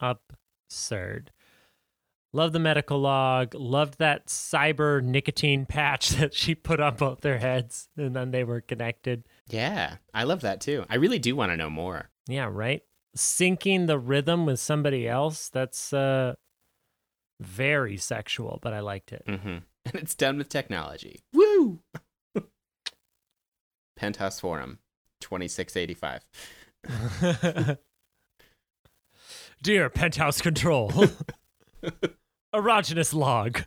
Absurd. 0.00 1.32
Love 2.32 2.52
the 2.52 2.58
medical 2.60 3.00
log. 3.00 3.54
Loved 3.54 3.98
that 3.98 4.26
cyber 4.26 5.02
nicotine 5.02 5.66
patch 5.66 6.10
that 6.10 6.34
she 6.34 6.54
put 6.54 6.78
on 6.80 6.94
both 6.96 7.20
their 7.22 7.38
heads, 7.38 7.88
and 7.96 8.14
then 8.14 8.30
they 8.30 8.44
were 8.44 8.60
connected. 8.60 9.24
Yeah, 9.48 9.96
I 10.12 10.24
love 10.24 10.40
that 10.42 10.60
too. 10.60 10.84
I 10.88 10.96
really 10.96 11.18
do 11.18 11.36
want 11.36 11.52
to 11.52 11.56
know 11.56 11.70
more. 11.70 12.10
Yeah, 12.28 12.48
right. 12.50 12.82
Syncing 13.16 13.86
the 13.86 13.98
rhythm 13.98 14.44
with 14.46 14.60
somebody 14.60 15.08
else. 15.08 15.48
That's 15.48 15.92
uh, 15.92 16.34
very 17.40 17.96
sexual, 17.96 18.58
but 18.62 18.72
I 18.72 18.80
liked 18.80 19.12
it. 19.12 19.22
hmm 19.26 19.58
And 19.86 19.94
it's 19.94 20.16
done 20.16 20.36
with 20.38 20.48
technology. 20.48 21.20
Woo! 21.32 21.78
Penthouse 23.96 24.40
Forum, 24.40 24.80
2685. 25.20 26.26
Dear 29.62 29.88
Penthouse 29.88 30.40
Control, 30.40 30.92
erogenous 32.54 33.14
log. 33.14 33.62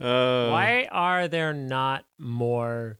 Uh, 0.00 0.48
Why 0.50 0.88
are 0.90 1.28
there 1.28 1.52
not 1.52 2.04
more? 2.18 2.98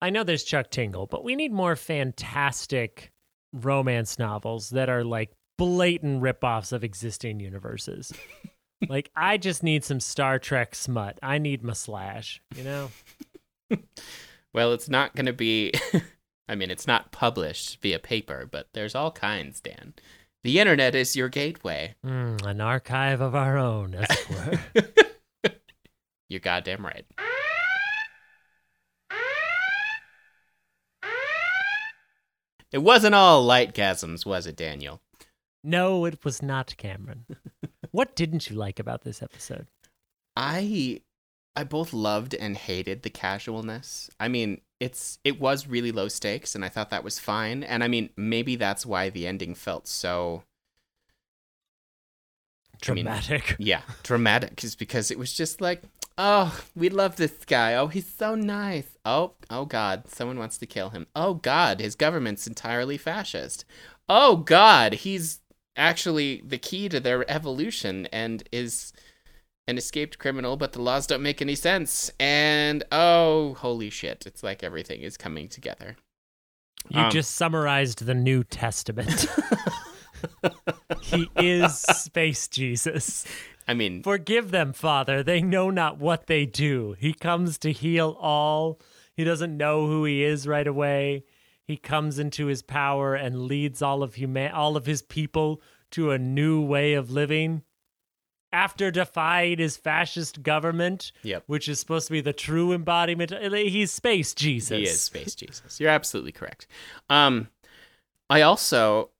I 0.00 0.10
know 0.10 0.22
there's 0.22 0.44
Chuck 0.44 0.70
Tingle, 0.70 1.06
but 1.06 1.24
we 1.24 1.34
need 1.34 1.52
more 1.52 1.76
fantastic 1.76 3.12
romance 3.52 4.18
novels 4.18 4.70
that 4.70 4.88
are 4.88 5.04
like 5.04 5.32
blatant 5.58 6.22
ripoffs 6.22 6.72
of 6.72 6.84
existing 6.84 7.40
universes. 7.40 8.12
like, 8.88 9.10
I 9.16 9.38
just 9.38 9.62
need 9.62 9.84
some 9.84 10.00
Star 10.00 10.38
Trek 10.38 10.74
smut. 10.74 11.18
I 11.22 11.38
need 11.38 11.62
my 11.62 11.72
slash, 11.72 12.42
you 12.54 12.64
know? 12.64 12.90
Well, 14.54 14.72
it's 14.72 14.88
not 14.88 15.16
going 15.16 15.26
to 15.26 15.32
be. 15.32 15.72
I 16.48 16.54
mean, 16.54 16.70
it's 16.70 16.86
not 16.86 17.10
published 17.10 17.82
via 17.82 17.98
paper, 17.98 18.48
but 18.50 18.68
there's 18.72 18.94
all 18.94 19.10
kinds, 19.10 19.60
Dan. 19.60 19.94
The 20.44 20.60
internet 20.60 20.94
is 20.94 21.16
your 21.16 21.28
gateway. 21.28 21.96
Mm, 22.06 22.46
an 22.46 22.60
archive 22.60 23.20
of 23.20 23.34
our 23.34 23.58
own, 23.58 23.94
as 23.94 24.06
it 24.10 24.30
were. 24.76 24.82
You're 26.28 26.40
goddamn 26.40 26.84
right. 26.84 27.06
It 32.72 32.78
wasn't 32.78 33.14
all 33.14 33.46
lightgasms, 33.46 34.26
was 34.26 34.46
it, 34.46 34.56
Daniel? 34.56 35.00
no, 35.66 36.04
it 36.04 36.22
was 36.24 36.42
not 36.42 36.76
Cameron. 36.76 37.24
what 37.90 38.14
didn't 38.14 38.50
you 38.50 38.56
like 38.56 38.78
about 38.78 39.02
this 39.02 39.22
episode? 39.22 39.66
I 40.36 41.00
I 41.56 41.64
both 41.64 41.92
loved 41.92 42.34
and 42.34 42.56
hated 42.56 43.02
the 43.02 43.10
casualness. 43.10 44.10
I 44.20 44.28
mean, 44.28 44.60
it's 44.80 45.18
it 45.24 45.40
was 45.40 45.66
really 45.68 45.92
low 45.92 46.08
stakes 46.08 46.54
and 46.54 46.64
I 46.64 46.68
thought 46.68 46.90
that 46.90 47.04
was 47.04 47.18
fine. 47.18 47.62
And 47.62 47.82
I 47.84 47.88
mean, 47.88 48.10
maybe 48.16 48.56
that's 48.56 48.84
why 48.84 49.08
the 49.08 49.26
ending 49.26 49.54
felt 49.54 49.86
so 49.86 50.42
I 52.86 52.92
mean, 52.92 53.04
Dramatic. 53.06 53.56
yeah, 53.58 53.82
dramatic 54.02 54.62
is 54.64 54.74
because 54.74 55.10
it 55.10 55.18
was 55.18 55.32
just 55.32 55.60
like, 55.62 55.82
oh, 56.18 56.60
we 56.74 56.88
love 56.88 57.16
this 57.16 57.32
guy. 57.46 57.74
Oh, 57.74 57.86
he's 57.88 58.06
so 58.06 58.34
nice. 58.34 58.96
Oh, 59.04 59.32
oh 59.50 59.64
god, 59.64 60.08
someone 60.08 60.38
wants 60.38 60.58
to 60.58 60.66
kill 60.66 60.90
him. 60.90 61.06
Oh 61.14 61.34
god, 61.34 61.80
his 61.80 61.94
government's 61.94 62.46
entirely 62.46 62.96
fascist. 62.98 63.64
Oh 64.08 64.36
god, 64.36 64.94
he's 64.94 65.40
actually 65.76 66.42
the 66.46 66.58
key 66.58 66.88
to 66.88 67.00
their 67.00 67.28
evolution 67.30 68.06
and 68.12 68.42
is 68.52 68.92
an 69.66 69.78
escaped 69.78 70.18
criminal, 70.18 70.56
but 70.56 70.72
the 70.72 70.82
laws 70.82 71.06
don't 71.06 71.22
make 71.22 71.40
any 71.40 71.54
sense. 71.54 72.10
And 72.20 72.84
oh, 72.92 73.54
holy 73.54 73.90
shit, 73.90 74.24
it's 74.26 74.42
like 74.42 74.62
everything 74.62 75.00
is 75.00 75.16
coming 75.16 75.48
together. 75.48 75.96
You 76.90 77.00
Um, 77.00 77.10
just 77.10 77.32
summarized 77.32 78.04
the 78.04 78.14
New 78.14 78.44
Testament. 78.44 79.26
he 81.00 81.30
is 81.36 81.78
Space 81.78 82.46
Jesus. 82.48 83.26
I 83.66 83.74
mean, 83.74 84.02
Forgive 84.02 84.50
them, 84.50 84.72
Father. 84.72 85.22
They 85.22 85.40
know 85.40 85.70
not 85.70 85.98
what 85.98 86.26
they 86.26 86.44
do. 86.46 86.94
He 86.98 87.14
comes 87.14 87.56
to 87.58 87.72
heal 87.72 88.16
all. 88.20 88.78
He 89.16 89.24
doesn't 89.24 89.56
know 89.56 89.86
who 89.86 90.04
he 90.04 90.22
is 90.22 90.46
right 90.46 90.66
away. 90.66 91.24
He 91.66 91.76
comes 91.78 92.18
into 92.18 92.46
his 92.46 92.60
power 92.62 93.14
and 93.14 93.44
leads 93.44 93.80
all 93.80 94.02
of 94.02 94.16
human 94.16 94.52
all 94.52 94.76
of 94.76 94.84
his 94.86 95.00
people 95.00 95.62
to 95.92 96.10
a 96.10 96.18
new 96.18 96.60
way 96.62 96.92
of 96.94 97.10
living. 97.10 97.62
After 98.52 98.90
defying 98.90 99.58
his 99.58 99.76
fascist 99.76 100.42
government, 100.42 101.10
Yep. 101.22 101.44
which 101.46 101.68
is 101.68 101.80
supposed 101.80 102.06
to 102.08 102.12
be 102.12 102.20
the 102.20 102.32
true 102.32 102.72
embodiment, 102.72 103.32
he's 103.52 103.90
space 103.92 104.32
Jesus. 104.34 104.76
He 104.76 104.84
is 104.84 105.00
Space 105.00 105.34
Jesus. 105.34 105.80
You're 105.80 105.90
absolutely 105.90 106.30
correct. 106.32 106.66
Um, 107.08 107.48
I 108.30 108.42
also, 108.42 109.10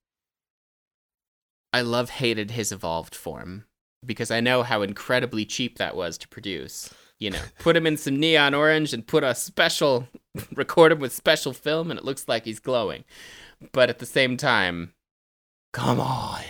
I 1.72 1.80
love 1.80 2.11
hated 2.11 2.52
his 2.52 2.70
evolved 2.70 3.14
form 3.14 3.64
because 4.06 4.30
I 4.30 4.40
know 4.40 4.62
how 4.62 4.82
incredibly 4.82 5.44
cheap 5.44 5.78
that 5.78 5.96
was 5.96 6.18
to 6.18 6.28
produce. 6.28 6.92
You 7.18 7.30
know, 7.30 7.42
put 7.58 7.76
him 7.76 7.86
in 7.86 7.96
some 7.96 8.18
neon 8.18 8.54
orange 8.54 8.92
and 8.92 9.06
put 9.06 9.24
a 9.24 9.34
special, 9.34 10.08
record 10.54 10.92
him 10.92 10.98
with 10.98 11.12
special 11.12 11.52
film, 11.52 11.90
and 11.90 11.98
it 11.98 12.04
looks 12.04 12.28
like 12.28 12.44
he's 12.44 12.60
glowing. 12.60 13.04
But 13.72 13.88
at 13.88 13.98
the 13.98 14.06
same 14.06 14.36
time, 14.36 14.94
come 15.72 16.00
on. 16.00 16.42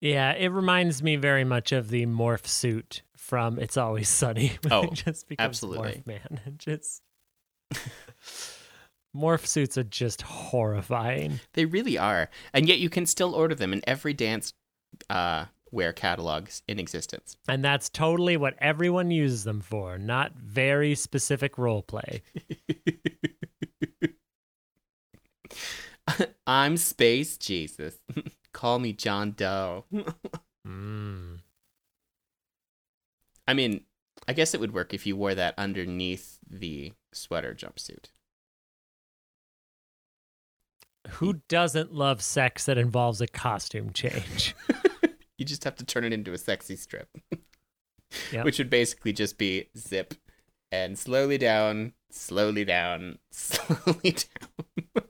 Yeah, 0.00 0.32
it 0.32 0.48
reminds 0.48 1.02
me 1.02 1.16
very 1.16 1.44
much 1.44 1.72
of 1.72 1.88
the 1.88 2.06
morph 2.06 2.46
suit 2.46 3.02
from 3.16 3.58
It's 3.58 3.76
Always 3.76 4.08
Sunny. 4.08 4.52
Oh, 4.70 4.86
just 4.86 5.28
becomes 5.28 5.46
absolutely. 5.46 6.02
Morph 6.02 6.06
Man. 6.06 6.40
It 6.46 6.58
just 6.58 7.02
morph 9.16 9.46
suits 9.46 9.78
are 9.78 9.84
just 9.84 10.22
horrifying. 10.22 11.40
They 11.54 11.64
really 11.64 11.98
are. 11.98 12.28
And 12.52 12.68
yet 12.68 12.78
you 12.78 12.90
can 12.90 13.06
still 13.06 13.34
order 13.34 13.54
them 13.54 13.72
in 13.72 13.82
every 13.86 14.12
dance 14.12 14.52
uh, 15.10 15.46
wear 15.76 15.92
catalogs 15.92 16.62
in 16.66 16.80
existence. 16.80 17.36
And 17.46 17.64
that's 17.64 17.88
totally 17.88 18.36
what 18.36 18.54
everyone 18.58 19.12
uses 19.12 19.44
them 19.44 19.60
for, 19.60 19.98
not 19.98 20.32
very 20.34 20.96
specific 20.96 21.58
role 21.58 21.82
play. 21.82 22.22
I'm 26.46 26.76
Space 26.78 27.36
Jesus. 27.36 27.98
Call 28.52 28.78
me 28.78 28.92
John 28.94 29.32
Doe. 29.32 29.84
Mm. 30.66 31.40
I 33.46 33.54
mean, 33.54 33.82
I 34.26 34.32
guess 34.32 34.54
it 34.54 34.60
would 34.60 34.72
work 34.72 34.94
if 34.94 35.06
you 35.06 35.14
wore 35.14 35.34
that 35.34 35.54
underneath 35.58 36.38
the 36.48 36.92
sweater 37.12 37.54
jumpsuit. 37.54 38.06
Who 41.08 41.42
doesn't 41.48 41.92
love 41.94 42.22
sex 42.22 42.64
that 42.64 42.78
involves 42.78 43.20
a 43.20 43.26
costume 43.28 43.92
change? 43.92 44.56
You 45.38 45.44
just 45.44 45.64
have 45.64 45.76
to 45.76 45.84
turn 45.84 46.04
it 46.04 46.12
into 46.12 46.32
a 46.32 46.38
sexy 46.38 46.76
strip. 46.76 47.08
Yep. 48.32 48.44
Which 48.44 48.58
would 48.58 48.70
basically 48.70 49.12
just 49.12 49.38
be 49.38 49.68
zip 49.76 50.14
and 50.72 50.98
slowly 50.98 51.38
down, 51.38 51.92
slowly 52.10 52.64
down, 52.64 53.18
slowly 53.30 54.12
down. 54.12 55.04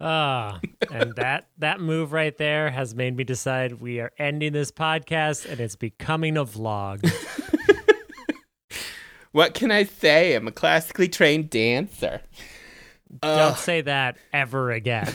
Ah, 0.00 0.60
and 0.92 1.14
that 1.14 1.46
that 1.58 1.80
move 1.80 2.12
right 2.12 2.36
there 2.36 2.70
has 2.70 2.94
made 2.94 3.16
me 3.16 3.24
decide 3.24 3.80
we 3.80 4.00
are 4.00 4.10
ending 4.18 4.52
this 4.52 4.70
podcast 4.70 5.48
and 5.48 5.60
it's 5.60 5.76
becoming 5.76 6.36
a 6.36 6.44
vlog. 6.44 7.08
What 9.34 9.52
can 9.52 9.72
I 9.72 9.82
say? 9.82 10.36
I'm 10.36 10.46
a 10.46 10.52
classically 10.52 11.08
trained 11.08 11.50
dancer. 11.50 12.20
Don't 13.20 13.40
Ugh. 13.40 13.56
say 13.56 13.80
that 13.80 14.16
ever 14.32 14.70
again. 14.70 15.08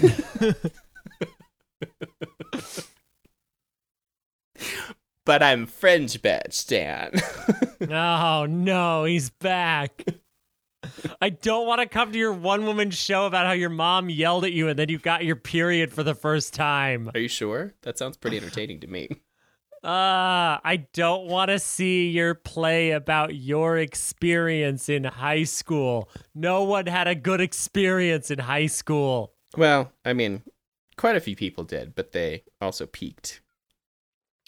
But 5.26 5.44
I'm 5.44 5.66
Fringe 5.66 6.22
bitch, 6.22 6.68
Dan. 6.68 7.12
oh 7.92 8.46
no, 8.46 9.04
he's 9.06 9.30
back. 9.30 10.04
I 11.22 11.30
don't 11.30 11.68
want 11.68 11.82
to 11.82 11.88
come 11.88 12.12
to 12.12 12.18
your 12.18 12.34
one 12.34 12.66
woman 12.66 12.92
show 12.92 13.26
about 13.26 13.46
how 13.46 13.52
your 13.52 13.70
mom 13.70 14.10
yelled 14.10 14.46
at 14.46 14.54
you 14.54 14.70
and 14.70 14.80
then 14.80 14.90
you 14.90 14.98
got 14.98 15.26
your 15.26 15.36
period 15.36 15.92
for 15.92 16.04
the 16.04 16.16
first 16.16 16.54
time. 16.54 17.12
Are 17.14 17.20
you 17.20 17.28
sure? 17.28 17.74
That 17.82 17.98
sounds 17.98 18.18
pretty 18.18 18.38
entertaining 18.38 18.80
to 18.82 18.88
me. 18.88 19.10
Ah, 19.84 20.60
I 20.64 20.88
don't 20.94 21.28
want 21.28 21.50
to 21.50 21.60
see 21.60 22.10
your 22.10 22.36
play 22.36 22.92
about 22.92 23.36
your 23.36 23.78
experience 23.78 24.90
in 24.90 25.06
high 25.06 25.44
school. 25.44 26.10
No 26.36 26.64
one 26.64 26.86
had 26.86 27.08
a 27.08 27.16
good 27.16 27.40
experience 27.40 28.30
in 28.30 28.40
high 28.40 28.66
school. 28.66 29.34
Well, 29.56 29.92
I 30.04 30.14
mean, 30.14 30.44
quite 30.98 31.16
a 31.16 31.22
few 31.22 31.36
people 31.36 31.64
did, 31.64 31.96
but 31.96 32.12
they 32.12 32.44
also 32.60 32.86
peaked. 32.86 33.42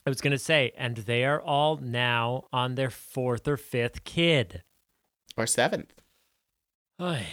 I 0.05 0.09
was 0.09 0.21
going 0.21 0.31
to 0.31 0.39
say, 0.39 0.71
and 0.77 0.97
they 0.97 1.25
are 1.25 1.39
all 1.41 1.77
now 1.77 2.45
on 2.51 2.75
their 2.75 2.89
fourth 2.89 3.47
or 3.47 3.57
fifth 3.57 4.03
kid. 4.03 4.63
Or 5.37 5.45
seventh. 5.45 5.93
Oy. 6.99 7.25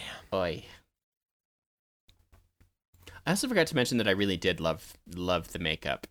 I 3.25 3.31
also 3.31 3.47
forgot 3.47 3.67
to 3.67 3.75
mention 3.75 3.97
that 3.97 4.07
I 4.07 4.11
really 4.11 4.37
did 4.37 4.59
love 4.59 4.93
love 5.15 5.51
the 5.51 5.59
makeup. 5.59 6.07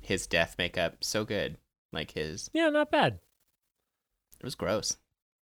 His 0.00 0.26
death 0.26 0.54
makeup, 0.58 0.98
so 1.02 1.24
good. 1.24 1.58
Like 1.92 2.12
his, 2.12 2.50
Yeah, 2.52 2.68
not 2.68 2.90
bad. 2.90 3.18
it 4.38 4.44
was 4.44 4.54
gross. 4.54 4.96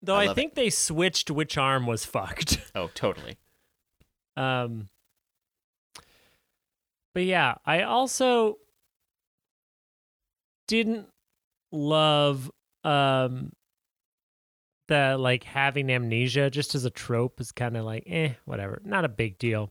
Though 0.03 0.15
I 0.15 0.31
I, 0.31 0.35
think 0.35 0.55
they 0.55 0.71
switched 0.71 1.31
which 1.31 1.59
arm 1.59 1.87
was 1.87 2.05
fucked. 2.05 2.59
Oh, 2.75 2.91
totally. 2.95 3.39
Um, 4.37 4.89
but 7.13 7.25
yeah, 7.25 7.57
I 7.67 7.83
also 7.83 8.59
didn't 10.69 11.09
love 11.73 12.49
um 12.85 13.51
the 14.87 15.17
like 15.19 15.43
having 15.45 15.91
amnesia 15.91 16.49
just 16.49 16.75
as 16.75 16.85
a 16.85 16.91
trope 16.91 17.41
is 17.41 17.51
kind 17.53 17.77
of 17.77 17.85
like 17.85 18.05
eh 18.07 18.33
whatever 18.45 18.81
not 18.85 19.05
a 19.05 19.09
big 19.09 19.37
deal 19.39 19.71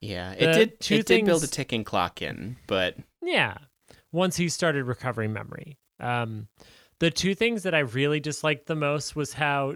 Yeah, 0.00 0.34
The 0.34 0.42
it 0.44 0.52
did. 0.54 0.80
two 0.80 0.94
It 0.96 1.06
did 1.06 1.24
build 1.26 1.44
a 1.44 1.46
ticking 1.46 1.84
clock 1.84 2.22
in, 2.22 2.56
but 2.66 2.96
yeah 3.22 3.58
once 4.10 4.36
he 4.36 4.48
started 4.48 4.84
recovering 4.84 5.32
memory 5.32 5.76
um 6.00 6.48
the 7.00 7.10
two 7.10 7.34
things 7.34 7.62
that 7.64 7.74
i 7.74 7.80
really 7.80 8.20
disliked 8.20 8.66
the 8.66 8.74
most 8.74 9.14
was 9.14 9.34
how 9.34 9.74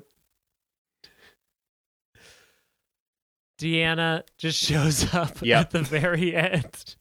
deanna 3.61 4.22
just 4.38 4.59
shows 4.62 5.12
up 5.14 5.42
Yep. 5.42 5.61
at 5.61 5.70
the 5.70 5.83
very 5.83 6.35
end 6.37 6.96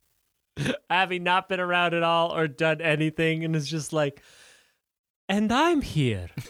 having 0.90 1.24
not 1.24 1.48
been 1.50 1.60
around 1.60 1.94
at 1.94 2.04
all 2.04 2.36
or 2.36 2.48
done 2.48 2.82
anything 2.82 3.44
and 3.44 3.56
is 3.56 3.70
just 3.70 3.94
like 3.94 4.22
and 5.30 5.52
i'm 5.52 5.82
here 5.82 6.30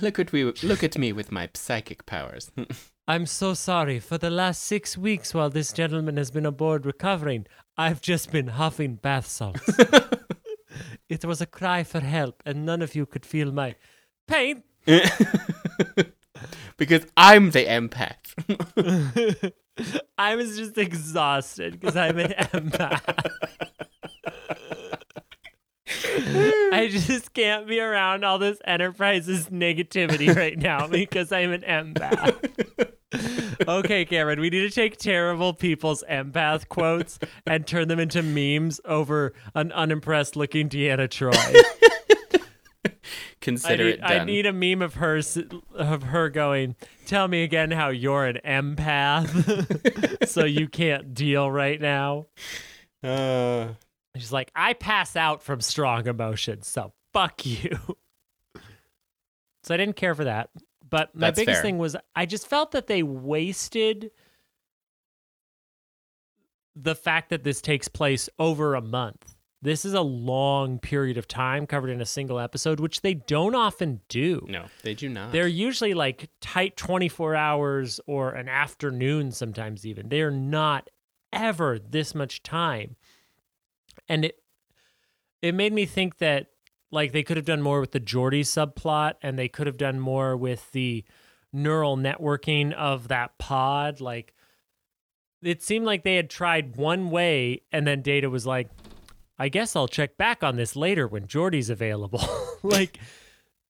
look 0.00 0.18
at 0.18 0.32
me, 0.32 0.44
look 0.62 0.82
at 0.84 0.96
me 0.96 1.12
with 1.12 1.30
my 1.32 1.48
psychic 1.54 2.06
powers. 2.06 2.50
i'm 3.08 3.26
so 3.26 3.52
sorry 3.54 3.98
for 4.00 4.16
the 4.18 4.30
last 4.30 4.62
six 4.62 4.96
weeks 4.96 5.34
while 5.34 5.50
this 5.50 5.72
gentleman 5.72 6.16
has 6.16 6.30
been 6.30 6.46
aboard 6.46 6.86
recovering 6.86 7.46
i've 7.76 8.00
just 8.00 8.30
been 8.30 8.48
huffing 8.48 8.94
bath 8.94 9.26
salts 9.26 9.68
It 11.08 11.24
was 11.24 11.40
a 11.40 11.46
cry 11.46 11.84
for 11.84 12.00
help, 12.00 12.42
and 12.44 12.66
none 12.66 12.82
of 12.82 12.94
you 12.94 13.06
could 13.06 13.24
feel 13.24 13.50
my 13.50 13.76
pain. 14.26 14.62
Because 16.78 17.06
I'm 17.16 17.50
the 17.50 17.64
empath. 17.66 19.52
I 20.18 20.36
was 20.36 20.56
just 20.56 20.78
exhausted 20.78 21.78
because 21.78 21.96
I'm 21.96 22.18
an 22.18 22.30
empath. 22.38 23.26
I 26.72 26.88
just 26.90 27.32
can't 27.34 27.66
be 27.66 27.80
around 27.80 28.24
all 28.24 28.38
this 28.38 28.58
Enterprise's 28.64 29.46
negativity 29.46 30.34
right 30.34 30.58
now 30.58 30.86
because 30.90 31.32
I'm 31.32 31.52
an 31.52 31.62
empath. 31.62 32.92
okay, 33.66 34.04
Cameron, 34.04 34.40
we 34.40 34.50
need 34.50 34.60
to 34.60 34.70
take 34.70 34.98
terrible 34.98 35.54
people's 35.54 36.04
empath 36.10 36.68
quotes 36.68 37.18
and 37.46 37.66
turn 37.66 37.88
them 37.88 37.98
into 37.98 38.22
memes 38.22 38.80
over 38.84 39.32
an 39.54 39.72
unimpressed 39.72 40.36
looking 40.36 40.68
Deanna 40.68 41.08
Troi. 41.08 41.87
I 43.40 43.44
Consider 43.44 43.84
need, 43.84 43.90
it 43.90 44.00
done. 44.00 44.12
I 44.12 44.24
need 44.24 44.46
a 44.46 44.52
meme 44.52 44.82
of 44.82 44.94
her 44.94 45.20
of 45.74 46.02
her 46.02 46.28
going, 46.28 46.74
"Tell 47.06 47.28
me 47.28 47.44
again 47.44 47.70
how 47.70 47.88
you're 47.88 48.26
an 48.26 48.40
empath, 48.44 50.26
so 50.28 50.44
you 50.44 50.68
can't 50.68 51.14
deal 51.14 51.50
right 51.50 51.80
now." 51.80 52.26
Uh, 53.02 53.68
She's 54.16 54.32
like, 54.32 54.50
"I 54.56 54.72
pass 54.72 55.14
out 55.14 55.42
from 55.42 55.60
strong 55.60 56.08
emotions, 56.08 56.66
so 56.66 56.92
fuck 57.12 57.46
you." 57.46 57.78
so 59.62 59.74
I 59.74 59.76
didn't 59.76 59.96
care 59.96 60.16
for 60.16 60.24
that, 60.24 60.50
but 60.88 61.14
my 61.14 61.30
biggest 61.30 61.56
fair. 61.56 61.62
thing 61.62 61.78
was 61.78 61.96
I 62.16 62.26
just 62.26 62.48
felt 62.48 62.72
that 62.72 62.88
they 62.88 63.04
wasted 63.04 64.10
the 66.74 66.96
fact 66.96 67.30
that 67.30 67.44
this 67.44 67.60
takes 67.60 67.86
place 67.86 68.28
over 68.38 68.74
a 68.74 68.80
month. 68.80 69.36
This 69.60 69.84
is 69.84 69.92
a 69.92 70.02
long 70.02 70.78
period 70.78 71.18
of 71.18 71.26
time 71.26 71.66
covered 71.66 71.90
in 71.90 72.00
a 72.00 72.06
single 72.06 72.38
episode, 72.38 72.78
which 72.78 73.00
they 73.00 73.14
don't 73.14 73.56
often 73.56 74.00
do. 74.08 74.46
no, 74.48 74.66
they 74.82 74.94
do 74.94 75.08
not. 75.08 75.32
They're 75.32 75.48
usually 75.48 75.94
like 75.94 76.30
tight 76.40 76.76
24 76.76 77.34
hours 77.34 78.00
or 78.06 78.30
an 78.30 78.48
afternoon, 78.48 79.32
sometimes 79.32 79.84
even. 79.84 80.08
They're 80.10 80.30
not 80.30 80.90
ever 81.32 81.78
this 81.78 82.14
much 82.14 82.42
time. 82.42 82.96
And 84.08 84.26
it 84.26 84.38
it 85.42 85.54
made 85.54 85.72
me 85.72 85.86
think 85.86 86.18
that 86.18 86.46
like 86.90 87.12
they 87.12 87.22
could 87.22 87.36
have 87.36 87.46
done 87.46 87.60
more 87.62 87.80
with 87.80 87.92
the 87.92 88.00
Geordi 88.00 88.40
subplot 88.40 89.14
and 89.22 89.38
they 89.38 89.48
could 89.48 89.66
have 89.66 89.76
done 89.76 90.00
more 90.00 90.36
with 90.36 90.70
the 90.72 91.04
neural 91.52 91.96
networking 91.96 92.72
of 92.72 93.08
that 93.08 93.38
pod. 93.38 94.00
Like 94.00 94.34
it 95.42 95.62
seemed 95.62 95.84
like 95.84 96.04
they 96.04 96.16
had 96.16 96.30
tried 96.30 96.76
one 96.76 97.10
way 97.10 97.62
and 97.72 97.86
then 97.86 98.02
Data 98.02 98.30
was 98.30 98.46
like, 98.46 98.68
I 99.38 99.48
guess 99.48 99.76
I'll 99.76 99.88
check 99.88 100.16
back 100.16 100.42
on 100.42 100.56
this 100.56 100.74
later 100.74 101.06
when 101.06 101.26
Geordi's 101.26 101.70
available. 101.70 102.22
like 102.62 102.98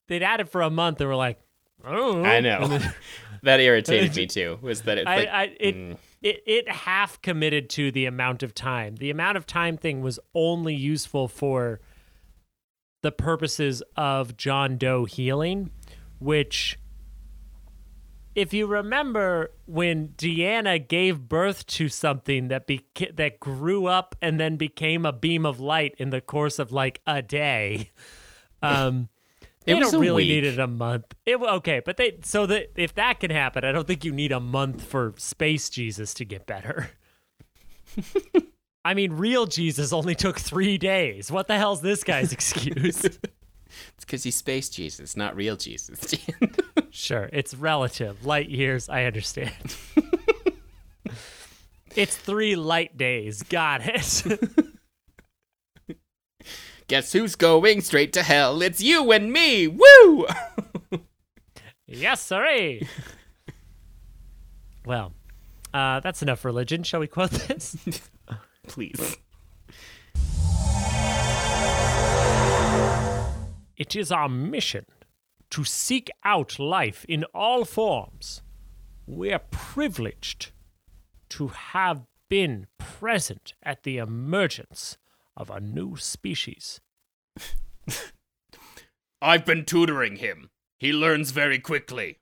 they'd 0.08 0.22
had 0.22 0.40
it 0.40 0.48
for 0.48 0.62
a 0.62 0.70
month 0.70 1.00
and 1.00 1.08
were 1.08 1.16
like, 1.16 1.38
oh, 1.84 2.22
I 2.22 2.40
know. 2.40 2.66
Then- 2.66 2.94
that 3.42 3.60
irritated 3.60 4.16
me 4.16 4.26
too. 4.28 4.58
Was 4.62 4.82
that 4.82 4.98
it's 4.98 5.08
I, 5.08 5.16
like 5.16 5.28
I, 5.28 5.44
it, 5.60 5.76
mm, 5.76 5.96
it, 6.22 6.42
it 6.46 6.68
half 6.68 7.20
committed 7.22 7.68
to 7.70 7.92
the 7.92 8.06
amount 8.06 8.42
of 8.42 8.54
time. 8.54 8.96
The 8.96 9.10
amount 9.10 9.36
of 9.36 9.46
time 9.46 9.76
thing 9.76 10.00
was 10.00 10.18
only 10.34 10.74
useful 10.74 11.28
for 11.28 11.80
the 13.02 13.12
purposes 13.12 13.82
of 13.96 14.36
John 14.36 14.76
Doe 14.76 15.04
healing, 15.04 15.70
which 16.18 16.78
if 18.38 18.52
you 18.52 18.66
remember 18.66 19.50
when 19.66 20.08
Deanna 20.10 20.86
gave 20.86 21.28
birth 21.28 21.66
to 21.66 21.88
something 21.88 22.48
that 22.48 22.68
beca- 22.68 23.16
that 23.16 23.40
grew 23.40 23.86
up 23.86 24.14
and 24.22 24.38
then 24.38 24.56
became 24.56 25.04
a 25.04 25.12
beam 25.12 25.44
of 25.44 25.58
light 25.58 25.94
in 25.98 26.10
the 26.10 26.20
course 26.20 26.58
of 26.60 26.70
like 26.70 27.00
a 27.06 27.20
day, 27.20 27.90
um, 28.62 29.08
It 29.66 29.74
they 29.74 29.80
don't 29.80 30.00
really 30.00 30.22
week. 30.22 30.28
need 30.28 30.44
it 30.44 30.58
a 30.60 30.68
month. 30.68 31.14
It 31.26 31.36
okay, 31.40 31.82
but 31.84 31.96
they 31.96 32.18
so 32.22 32.46
that 32.46 32.70
if 32.80 32.94
that 32.94 33.18
can 33.20 33.30
happen, 33.32 33.64
I 33.64 33.72
don't 33.72 33.86
think 33.86 34.04
you 34.04 34.12
need 34.12 34.30
a 34.30 34.40
month 34.40 34.82
for 34.84 35.14
space 35.16 35.68
Jesus 35.68 36.14
to 36.14 36.24
get 36.24 36.46
better. 36.46 36.90
I 38.84 38.94
mean, 38.94 39.14
real 39.14 39.46
Jesus 39.46 39.92
only 39.92 40.14
took 40.14 40.38
three 40.38 40.78
days. 40.78 41.30
What 41.30 41.48
the 41.48 41.56
hell's 41.58 41.82
this 41.82 42.04
guy's 42.04 42.32
excuse? 42.32 43.02
It's 43.94 44.04
because 44.04 44.22
he's 44.22 44.36
space 44.36 44.68
Jesus, 44.68 45.16
not 45.16 45.36
real 45.36 45.56
Jesus. 45.56 46.14
Sure, 46.90 47.28
it's 47.32 47.54
relative. 47.54 48.24
Light 48.24 48.48
years, 48.48 48.88
I 48.88 49.04
understand. 49.04 49.52
it's 51.94 52.16
three 52.16 52.56
light 52.56 52.96
days. 52.96 53.42
Got 53.44 53.82
it. 53.84 54.24
Guess 56.88 57.12
who's 57.12 57.36
going 57.36 57.82
straight 57.82 58.12
to 58.14 58.22
hell? 58.22 58.62
It's 58.62 58.80
you 58.80 59.12
and 59.12 59.32
me. 59.32 59.68
Woo! 59.68 60.26
yes, 61.86 62.22
sirree. 62.22 62.88
well, 64.86 65.12
uh, 65.74 66.00
that's 66.00 66.22
enough 66.22 66.44
religion. 66.44 66.82
Shall 66.82 67.00
we 67.00 67.06
quote 67.06 67.30
this? 67.30 67.76
Please. 68.66 69.16
It 73.78 73.94
is 73.94 74.10
our 74.10 74.28
mission 74.28 74.84
to 75.50 75.64
seek 75.64 76.10
out 76.24 76.58
life 76.58 77.06
in 77.08 77.24
all 77.32 77.64
forms. 77.64 78.42
We're 79.06 79.38
privileged 79.38 80.50
to 81.30 81.48
have 81.48 82.02
been 82.28 82.66
present 82.76 83.54
at 83.62 83.84
the 83.84 83.98
emergence 83.98 84.98
of 85.36 85.48
a 85.48 85.60
new 85.60 85.96
species. 85.96 86.80
I've 89.22 89.46
been 89.46 89.64
tutoring 89.64 90.16
him. 90.16 90.50
He 90.78 90.92
learns 90.92 91.30
very 91.30 91.60
quickly. 91.60 92.18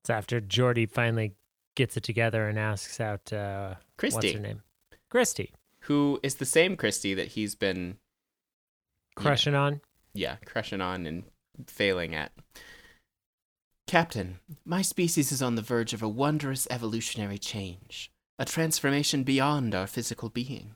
It's 0.00 0.10
after 0.10 0.40
Geordi 0.40 0.90
finally 0.90 1.34
gets 1.74 1.96
it 1.96 2.02
together 2.02 2.48
and 2.48 2.58
asks 2.58 2.98
out 2.98 3.32
uh, 3.32 3.74
what's 4.00 4.14
Christy. 4.14 4.32
her 4.32 4.40
name, 4.40 4.62
Christy, 5.10 5.52
Who 5.80 6.18
is 6.22 6.36
the 6.36 6.44
same 6.46 6.76
Christy 6.76 7.14
that 7.14 7.28
he's 7.28 7.54
been, 7.54 7.98
crushing 9.16 9.54
on. 9.54 9.80
Yeah, 10.14 10.36
crushing 10.46 10.80
on 10.80 11.06
and 11.06 11.24
failing 11.66 12.14
at. 12.14 12.32
Captain, 13.86 14.38
my 14.64 14.80
species 14.80 15.30
is 15.30 15.42
on 15.42 15.56
the 15.56 15.62
verge 15.62 15.92
of 15.92 16.02
a 16.02 16.08
wondrous 16.08 16.66
evolutionary 16.70 17.38
change, 17.38 18.10
a 18.38 18.44
transformation 18.44 19.22
beyond 19.24 19.74
our 19.74 19.86
physical 19.86 20.30
being. 20.30 20.74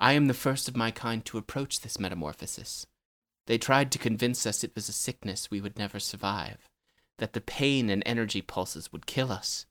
I 0.00 0.14
am 0.14 0.26
the 0.26 0.34
first 0.34 0.66
of 0.66 0.76
my 0.76 0.90
kind 0.90 1.24
to 1.26 1.38
approach 1.38 1.80
this 1.80 2.00
metamorphosis. 2.00 2.86
They 3.46 3.58
tried 3.58 3.92
to 3.92 3.98
convince 3.98 4.46
us 4.46 4.64
it 4.64 4.74
was 4.74 4.88
a 4.88 4.92
sickness 4.92 5.50
we 5.50 5.60
would 5.60 5.78
never 5.78 6.00
survive, 6.00 6.68
that 7.18 7.34
the 7.34 7.40
pain 7.40 7.90
and 7.90 8.02
energy 8.04 8.42
pulses 8.42 8.90
would 8.92 9.06
kill 9.06 9.30
us. 9.30 9.66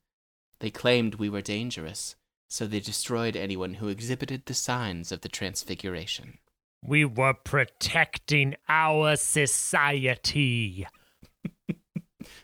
They 0.60 0.70
claimed 0.70 1.16
we 1.16 1.30
were 1.30 1.42
dangerous, 1.42 2.16
so 2.48 2.66
they 2.66 2.80
destroyed 2.80 3.36
anyone 3.36 3.76
who 3.76 3.88
exhibited 3.88 4.46
the 4.46 4.54
signs 4.54 5.12
of 5.12 5.22
the 5.22 5.30
transfiguration. 5.30 6.38
We 6.84 7.06
were 7.06 7.34
protecting 7.34 8.56
our 8.68 9.16
society. 9.16 10.86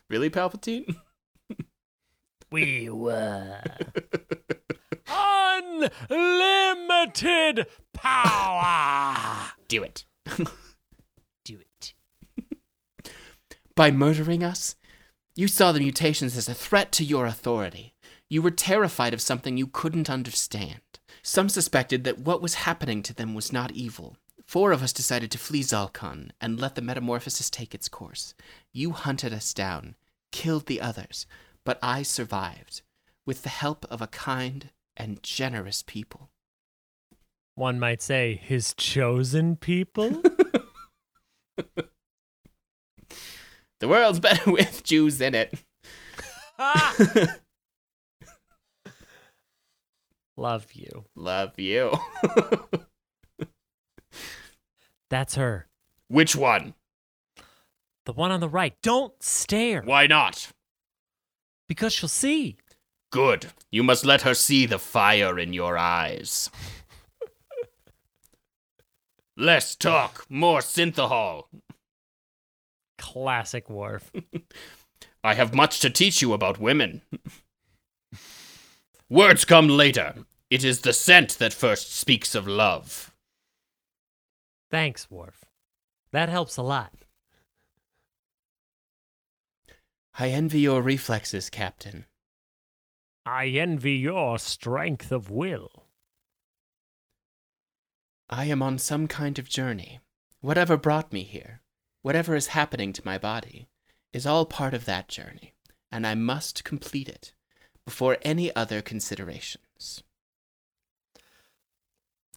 Really, 0.10 0.30
Palpatine? 0.30 0.96
We 2.52 2.90
were. 2.90 3.60
Unlimited 6.28 7.66
power. 7.92 9.52
Do 9.68 9.84
it. 9.84 10.06
Do 11.44 11.60
it. 11.60 11.94
By 13.76 13.92
murdering 13.92 14.44
us? 14.44 14.76
You 15.36 15.48
saw 15.50 15.72
the 15.74 15.80
mutations 15.80 16.38
as 16.38 16.48
a 16.48 16.54
threat 16.54 16.92
to 16.94 17.04
your 17.04 17.26
authority. 17.26 17.94
You 18.30 18.42
were 18.42 18.52
terrified 18.52 19.14
of 19.14 19.22
something 19.22 19.58
you 19.58 19.68
couldn't 19.68 20.10
understand. 20.10 20.80
Some 21.24 21.50
suspected 21.50 22.06
that 22.06 22.20
what 22.20 22.42
was 22.42 22.54
happening 22.56 23.04
to 23.04 23.14
them 23.14 23.34
was 23.34 23.52
not 23.52 23.72
evil. 23.72 24.16
Four 24.46 24.72
of 24.72 24.84
us 24.84 24.94
decided 24.94 25.32
to 25.32 25.38
flee 25.38 25.62
Zalkon 25.62 26.30
and 26.40 26.60
let 26.60 26.76
the 26.76 26.82
metamorphosis 26.82 27.50
take 27.50 27.74
its 27.74 27.90
course. 27.90 28.34
You 28.72 28.92
hunted 28.92 29.34
us 29.34 29.54
down, 29.54 29.96
killed 30.32 30.68
the 30.68 30.82
others, 30.82 31.26
but 31.64 31.80
I 31.82 32.04
survived, 32.04 32.82
with 33.26 33.42
the 33.44 33.50
help 33.50 33.86
of 33.90 34.02
a 34.02 34.08
kind 34.08 34.70
and 34.96 35.22
generous 35.24 35.84
people. 35.86 36.30
One 37.56 37.80
might 37.80 38.02
say 38.02 38.40
his 38.42 38.74
chosen 38.74 39.56
people. 39.56 40.22
The 43.80 43.88
world's 43.88 44.20
better 44.20 44.52
with 44.52 44.84
Jews 44.84 45.22
in 45.22 45.36
it. 45.36 45.54
Love 50.38 50.74
you. 50.74 51.06
Love 51.16 51.60
you. 51.60 51.92
That's 55.16 55.36
her. 55.36 55.70
Which 56.10 56.36
one? 56.36 56.74
The 58.06 58.12
one 58.12 58.32
on 58.32 58.42
the 58.42 58.50
right. 58.50 58.74
Don't 58.82 59.14
stare. 59.24 59.82
Why 59.82 60.08
not? 60.08 60.52
Because 61.70 61.94
she'll 61.94 62.10
see. 62.10 62.58
Good. 63.14 63.46
You 63.72 63.82
must 63.82 64.04
let 64.04 64.24
her 64.24 64.34
see 64.34 64.66
the 64.66 64.78
fire 64.78 65.40
in 65.40 65.54
your 65.54 65.78
eyes. 65.78 66.50
Less 69.38 69.78
talk, 69.78 70.26
more 70.28 70.60
synthahol. 70.60 71.44
Classic 72.98 73.70
Worf. 73.70 74.12
I 75.24 75.36
have 75.36 75.56
much 75.56 75.80
to 75.80 75.90
teach 75.90 76.22
you 76.22 76.34
about 76.34 76.60
women. 76.60 77.04
Words 79.10 79.46
come 79.46 79.70
later. 79.70 80.14
It 80.50 80.66
is 80.66 80.82
the 80.82 80.92
scent 80.92 81.40
that 81.40 81.54
first 81.54 81.96
speaks 81.96 82.36
of 82.36 82.50
love. 82.50 83.14
Thanks, 84.76 85.10
Worf. 85.10 85.46
That 86.12 86.28
helps 86.28 86.58
a 86.58 86.62
lot. 86.62 86.92
I 90.20 90.28
envy 90.28 90.60
your 90.60 90.82
reflexes, 90.82 91.50
Captain. 91.50 92.08
I 93.26 93.46
envy 93.46 93.94
your 93.94 94.38
strength 94.38 95.14
of 95.14 95.30
will. 95.32 95.86
I 98.30 98.48
am 98.48 98.62
on 98.62 98.78
some 98.78 99.08
kind 99.08 99.40
of 99.40 99.48
journey. 99.48 100.02
Whatever 100.42 100.76
brought 100.76 101.14
me 101.14 101.24
here, 101.24 101.62
whatever 102.02 102.36
is 102.36 102.48
happening 102.48 102.92
to 102.92 103.06
my 103.06 103.18
body, 103.18 103.70
is 104.12 104.26
all 104.26 104.46
part 104.46 104.74
of 104.74 104.84
that 104.84 105.08
journey, 105.08 105.54
and 105.90 106.06
I 106.06 106.16
must 106.16 106.66
complete 106.66 107.08
it 107.08 107.34
before 107.86 108.18
any 108.24 108.54
other 108.58 108.82
considerations. 108.82 110.04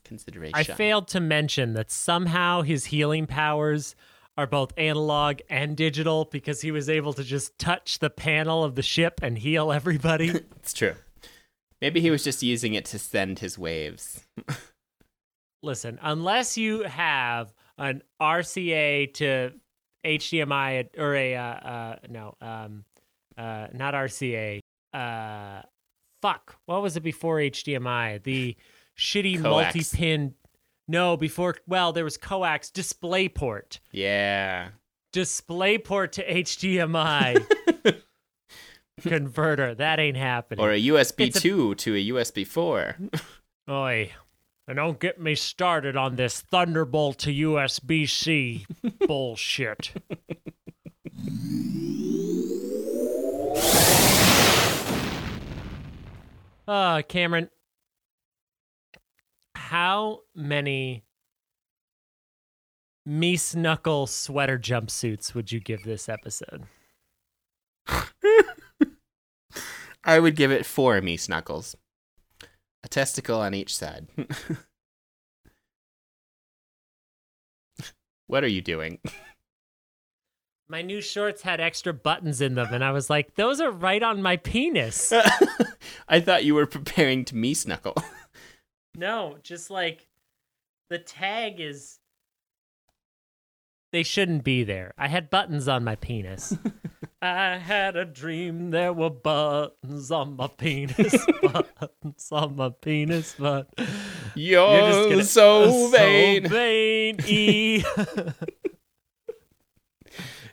Consideration. 0.08 0.54
I 0.56 0.62
failed 0.62 1.06
to 1.08 1.20
mention 1.20 1.74
that 1.74 1.90
somehow 1.90 2.62
his 2.62 2.86
healing 2.86 3.26
powers 3.26 3.94
are 4.38 4.46
both 4.46 4.72
analog 4.78 5.40
and 5.50 5.76
digital 5.76 6.24
because 6.30 6.62
he 6.62 6.70
was 6.70 6.88
able 6.88 7.12
to 7.12 7.22
just 7.22 7.58
touch 7.58 7.98
the 7.98 8.08
panel 8.08 8.64
of 8.64 8.74
the 8.74 8.82
ship 8.82 9.20
and 9.22 9.36
heal 9.36 9.70
everybody. 9.70 10.30
It's 10.56 10.72
true. 10.72 10.94
Maybe 11.80 12.00
he 12.00 12.10
was 12.10 12.24
just 12.24 12.42
using 12.42 12.74
it 12.74 12.84
to 12.86 12.98
send 12.98 13.38
his 13.38 13.58
waves. 13.58 14.26
Listen, 15.62 15.98
unless 16.02 16.56
you 16.56 16.84
have 16.84 17.52
an 17.76 18.02
RCA 18.20 19.12
to 19.14 19.52
HDMI 20.04 20.88
or 20.96 21.14
a 21.14 21.34
uh, 21.34 21.42
uh 21.42 21.96
no 22.08 22.34
um 22.40 22.84
uh 23.36 23.66
not 23.72 23.94
RCA 23.94 24.60
uh 24.94 25.62
fuck 26.22 26.56
what 26.66 26.82
was 26.82 26.96
it 26.96 27.02
before 27.02 27.36
HDMI 27.38 28.22
the 28.22 28.56
shitty 28.98 29.40
Coax. 29.40 29.74
multi-pin 29.74 30.34
no 30.88 31.16
before 31.16 31.56
well 31.66 31.92
there 31.92 32.04
was 32.04 32.16
coax 32.16 32.70
DisplayPort 32.70 33.78
Yeah. 33.92 34.70
DisplayPort 35.12 36.12
to 36.12 36.26
HDMI 36.26 37.44
converter 39.02 39.74
that 39.76 39.98
ain't 40.00 40.16
happening 40.16 40.64
Or 40.64 40.72
a 40.72 40.80
USB 40.86 41.28
It's 41.28 41.36
a- 41.38 41.40
2 41.40 41.74
to 41.76 41.94
a 41.94 42.08
USB 42.10 42.46
4. 42.46 42.96
Oi. 43.70 44.12
And 44.66 44.76
don't 44.76 44.98
get 45.00 45.18
me 45.20 45.34
started 45.34 45.96
on 45.96 46.16
this 46.16 46.40
Thunderbolt 46.42 47.18
to 47.20 47.30
USB 47.30 48.06
C 48.08 48.66
bullshit. 49.06 49.92
Uh, 56.66 57.02
Cameron, 57.02 57.48
how 59.68 60.20
many 60.34 61.04
me 63.04 63.36
snuckle 63.36 64.06
sweater 64.06 64.58
jumpsuits 64.58 65.34
would 65.34 65.52
you 65.52 65.60
give 65.60 65.82
this 65.82 66.08
episode? 66.08 66.62
I 70.04 70.20
would 70.20 70.36
give 70.36 70.50
it 70.50 70.64
four 70.64 71.02
me 71.02 71.18
snuggles. 71.18 71.76
A 72.82 72.88
testicle 72.88 73.38
on 73.42 73.52
each 73.52 73.76
side. 73.76 74.06
what 78.26 78.42
are 78.42 78.48
you 78.48 78.62
doing? 78.62 79.00
My 80.70 80.80
new 80.80 81.02
shorts 81.02 81.42
had 81.42 81.60
extra 81.60 81.92
buttons 81.92 82.40
in 82.40 82.54
them, 82.54 82.72
and 82.72 82.82
I 82.82 82.92
was 82.92 83.10
like, 83.10 83.34
those 83.34 83.60
are 83.60 83.70
right 83.70 84.02
on 84.02 84.20
my 84.20 84.36
penis. 84.36 85.12
I 86.08 86.20
thought 86.20 86.44
you 86.44 86.54
were 86.54 86.66
preparing 86.66 87.24
to 87.26 87.36
me 87.36 87.54
snuckle. 87.54 87.94
No, 88.98 89.36
just 89.42 89.70
like 89.70 90.06
the 90.90 90.98
tag 90.98 91.60
is. 91.60 91.98
They 93.92 94.02
shouldn't 94.02 94.44
be 94.44 94.64
there. 94.64 94.92
I 94.98 95.08
had 95.08 95.30
buttons 95.30 95.66
on 95.68 95.82
my 95.84 95.94
penis. 95.96 96.54
I 97.22 97.56
had 97.56 97.96
a 97.96 98.04
dream 98.04 98.70
there 98.70 98.92
were 98.92 99.10
buttons 99.10 100.10
on 100.12 100.36
my 100.36 100.46
penis, 100.46 101.16
buttons 101.42 102.28
on 102.30 102.54
my 102.54 102.68
penis, 102.68 103.34
but 103.36 103.68
You're, 104.36 104.78
just 104.90 105.08
gonna- 105.08 105.24
so 105.24 105.88
vain. 105.92 106.44
So 106.44 106.48
vain-y. 106.50 107.84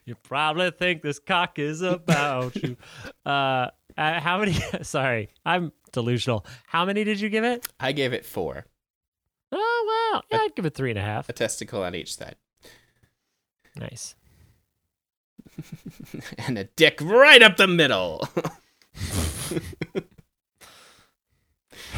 you 0.05 0.15
probably 0.23 0.71
think 0.71 1.03
this 1.03 1.19
cock 1.19 1.59
is 1.59 1.81
about 1.81 2.55
you. 2.55 2.77
Uh, 3.25 3.67
uh, 3.97 4.19
how 4.19 4.37
many? 4.39 4.53
Sorry, 4.81 5.29
I'm 5.45 5.71
delusional. 5.91 6.45
How 6.67 6.85
many 6.85 7.03
did 7.03 7.19
you 7.19 7.29
give 7.29 7.43
it? 7.43 7.67
I 7.79 7.91
gave 7.91 8.13
it 8.13 8.25
four. 8.25 8.65
Oh 9.51 10.11
wow, 10.13 10.21
yeah, 10.31 10.43
I'd 10.43 10.55
give 10.55 10.65
it 10.65 10.73
three 10.75 10.89
and 10.89 10.99
a 10.99 11.03
half. 11.03 11.29
A 11.29 11.33
testicle 11.33 11.83
on 11.83 11.95
each 11.95 12.15
side. 12.15 12.35
Nice. 13.75 14.15
and 16.37 16.57
a 16.57 16.63
dick 16.65 16.99
right 17.01 17.41
up 17.41 17.57
the 17.57 17.67
middle. 17.67 18.27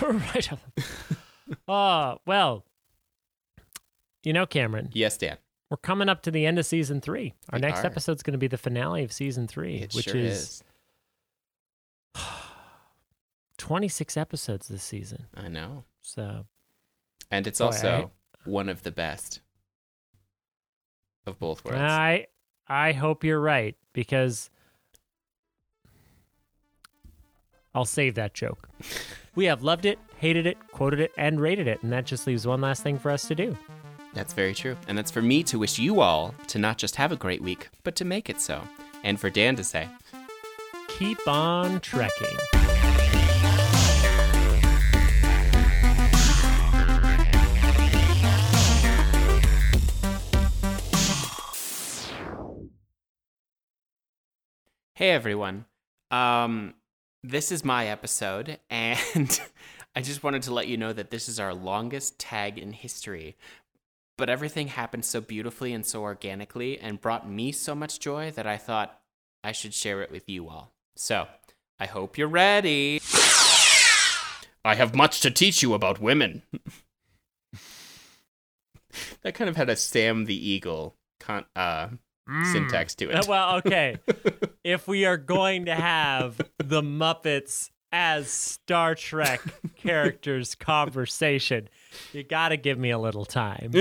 right 0.01 0.51
up. 0.51 0.60
Oh 1.67 2.17
well. 2.25 2.63
You 4.23 4.33
know, 4.33 4.45
Cameron, 4.45 4.89
yes, 4.93 5.17
Dan. 5.17 5.38
we're 5.69 5.77
coming 5.77 6.10
up 6.10 6.21
to 6.23 6.31
the 6.31 6.45
end 6.45 6.60
of 6.60 6.65
season 6.65 6.99
three. 6.99 7.33
Our 7.49 7.57
We 7.57 7.62
next 7.62 7.79
are. 7.83 7.86
episode's 7.86 8.23
going 8.23 8.33
to 8.33 8.38
be 8.38 8.47
the 8.47 8.57
finale 8.57 9.03
of 9.05 9.13
season 9.13 9.47
three, 9.47 9.75
It 9.77 9.93
which 9.93 10.05
sure 10.10 10.17
is 10.17 10.62
26 13.67 14.15
episodes 14.15 14.69
this 14.69 14.82
season. 14.82 15.25
I 15.36 15.49
know. 15.49 15.84
So 16.01 16.45
And 17.30 17.45
it's 17.45 17.60
Boy, 17.60 17.65
also 17.65 18.12
one 18.45 18.69
of 18.69 18.84
the 18.84 18.91
best 18.91 19.41
of 21.25 21.38
both 21.38 21.65
worlds. 21.65 21.82
I 21.82 22.27
I 22.69 22.93
hope 22.93 23.25
you're 23.25 23.41
right 23.41 23.75
because 23.91 24.49
I'll 27.75 27.86
save 27.86 28.15
that 28.15 28.34
joke. 28.34 28.69
We 29.36 29.45
have 29.45 29.62
loved 29.62 29.86
it, 29.86 29.99
hated 30.17 30.47
it, 30.47 30.58
quoted 30.71 30.99
it, 30.99 31.12
and 31.15 31.39
rated 31.39 31.67
it, 31.67 31.84
and 31.84 31.93
that 31.93 32.08
just 32.08 32.25
leaves 32.25 32.47
one 32.47 32.60
last 32.60 32.82
thing 32.82 32.97
for 32.97 33.12
us 33.12 33.27
to 33.27 33.36
do. 33.36 33.56
That's 34.15 34.34
very 34.34 34.56
true. 34.56 34.75
And 34.88 34.97
that's 34.97 35.12
for 35.12 35.21
me 35.21 35.43
to 35.43 35.60
wish 35.60 35.77
you 35.77 36.01
all 36.01 36.34
to 36.47 36.58
not 36.58 36.80
just 36.80 36.95
have 36.95 37.12
a 37.12 37.15
great 37.15 37.43
week, 37.43 37.69
but 37.84 37.95
to 37.97 38.03
make 38.03 38.32
it 38.32 38.41
so. 38.41 38.60
And 39.03 39.19
for 39.19 39.30
Dan 39.30 39.56
to 39.58 39.63
say, 39.63 39.88
Keep 40.88 41.27
on 41.27 41.80
trekking. 41.82 42.57
Hey 54.97 55.12
everyone. 55.12 55.65
Um 56.10 56.73
this 57.21 57.51
is 57.51 57.63
my 57.63 57.86
episode 57.86 58.57
and 58.67 59.39
I 59.95 60.01
just 60.01 60.23
wanted 60.23 60.41
to 60.41 60.53
let 60.55 60.67
you 60.67 60.75
know 60.75 60.91
that 60.91 61.12
this 61.12 61.29
is 61.29 61.39
our 61.39 61.53
longest 61.53 62.17
tag 62.17 62.57
in 62.57 62.71
history. 62.71 63.38
But 64.17 64.27
everything 64.27 64.69
happened 64.69 65.05
so 65.05 65.21
beautifully 65.21 65.71
and 65.71 65.86
so 65.86 66.01
organically 66.01 66.79
and 66.79 66.99
brought 66.99 67.29
me 67.29 67.51
so 67.51 67.75
much 67.75 67.99
joy 67.99 68.31
that 68.31 68.47
I 68.47 68.57
thought 68.57 68.99
I 69.43 69.51
should 69.51 69.75
share 69.75 70.01
it 70.01 70.10
with 70.10 70.27
you 70.27 70.49
all. 70.49 70.71
So, 70.95 71.27
I 71.79 71.86
hope 71.86 72.17
you're 72.17 72.27
ready. 72.27 72.99
I 74.65 74.73
have 74.73 74.95
much 74.95 75.21
to 75.21 75.29
teach 75.29 75.62
you 75.62 75.75
about 75.75 76.01
women. 76.01 76.41
that 79.21 79.36
kind 79.36 79.47
of 79.47 79.57
had 79.57 79.69
a 79.69 79.75
Sam 79.75 80.25
the 80.25 80.49
Eagle 80.49 80.95
con- 81.19 81.45
uh, 81.55 81.89
syntax 82.51 82.95
to 82.95 83.11
Uh, 83.11 83.19
it. 83.19 83.27
well, 83.27 83.55
okay. 83.57 83.97
if 84.63 84.87
we 84.87 85.05
are 85.05 85.17
going 85.17 85.65
to 85.65 85.75
have 85.75 86.39
the 86.57 86.81
Muppets 86.81 87.69
as 87.91 88.29
Star 88.29 88.95
Trek 88.95 89.41
characters 89.77 90.55
conversation, 90.55 91.69
you 92.13 92.23
got 92.23 92.49
to 92.49 92.57
give 92.57 92.77
me 92.77 92.89
a 92.91 92.97
little 92.99 93.25
time. 93.25 93.71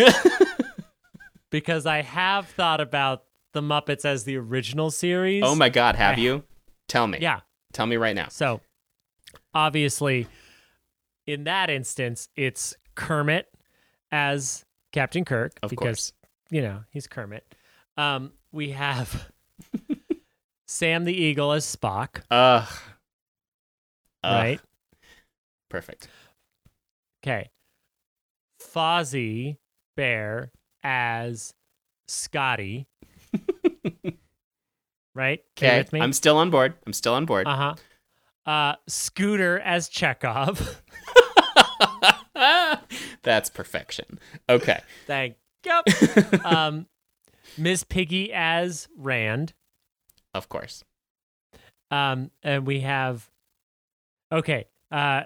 because 1.51 1.87
I 1.87 2.03
have 2.03 2.49
thought 2.49 2.81
about 2.81 3.25
the 3.53 3.63
Muppets 3.63 4.05
as 4.05 4.25
the 4.25 4.37
original 4.37 4.91
series. 4.91 5.43
oh 5.45 5.55
my 5.55 5.69
god, 5.69 5.97
have 5.97 6.19
I- 6.19 6.21
you? 6.21 6.45
Tell 6.89 7.07
me. 7.07 7.19
Yeah. 7.21 7.41
Tell 7.73 7.87
me 7.87 7.97
right 7.97 8.15
now. 8.15 8.29
So, 8.29 8.61
obviously, 9.53 10.29
in 11.27 11.45
that 11.45 11.69
instance, 11.69 12.29
it's 12.37 12.77
Kermit 12.95 13.49
as 14.13 14.65
Captain 14.93 15.25
Kirk 15.25 15.59
Of 15.65 15.71
because 15.71 15.87
course. 15.87 16.13
you 16.51 16.63
know 16.63 16.85
he's 16.91 17.07
Kermit. 17.09 17.56
Um, 17.97 18.33
we 18.53 18.71
have 18.71 19.31
Sam 20.67 21.05
the 21.05 21.15
Eagle 21.15 21.53
as 21.53 21.65
Spock, 21.65 22.23
right? 24.33 24.61
Perfect. 25.69 26.09
Okay. 27.25 27.51
Fozzie 28.63 29.57
Bear 29.97 30.51
as 30.83 31.55
Scotty. 32.09 32.87
right? 35.15 35.41
Okay. 35.59 35.79
with 35.79 35.93
me? 35.93 36.01
I'm 36.01 36.13
still 36.13 36.37
on 36.37 36.51
board. 36.51 36.75
I'm 36.87 36.93
still 36.93 37.15
on 37.15 37.25
board. 37.25 37.47
Uh 37.47 37.75
huh. 38.47 38.51
Uh, 38.51 38.77
Scooter 38.87 39.59
as 39.61 39.89
Chekhov. 39.89 40.83
That's 43.23 43.51
perfection. 43.51 44.21
Okay. 44.49 44.81
Thank 45.07 45.37
you. 45.65 45.83
um, 46.45 46.87
Miss 47.59 47.85
Piggy 47.85 48.33
as 48.33 48.89
Rand. 48.97 49.53
Of 50.35 50.49
course. 50.49 50.85
Um, 51.91 52.31
and 52.43 52.67
we 52.67 52.81
have, 52.81 53.31
okay, 54.33 54.67
uh, 54.91 55.23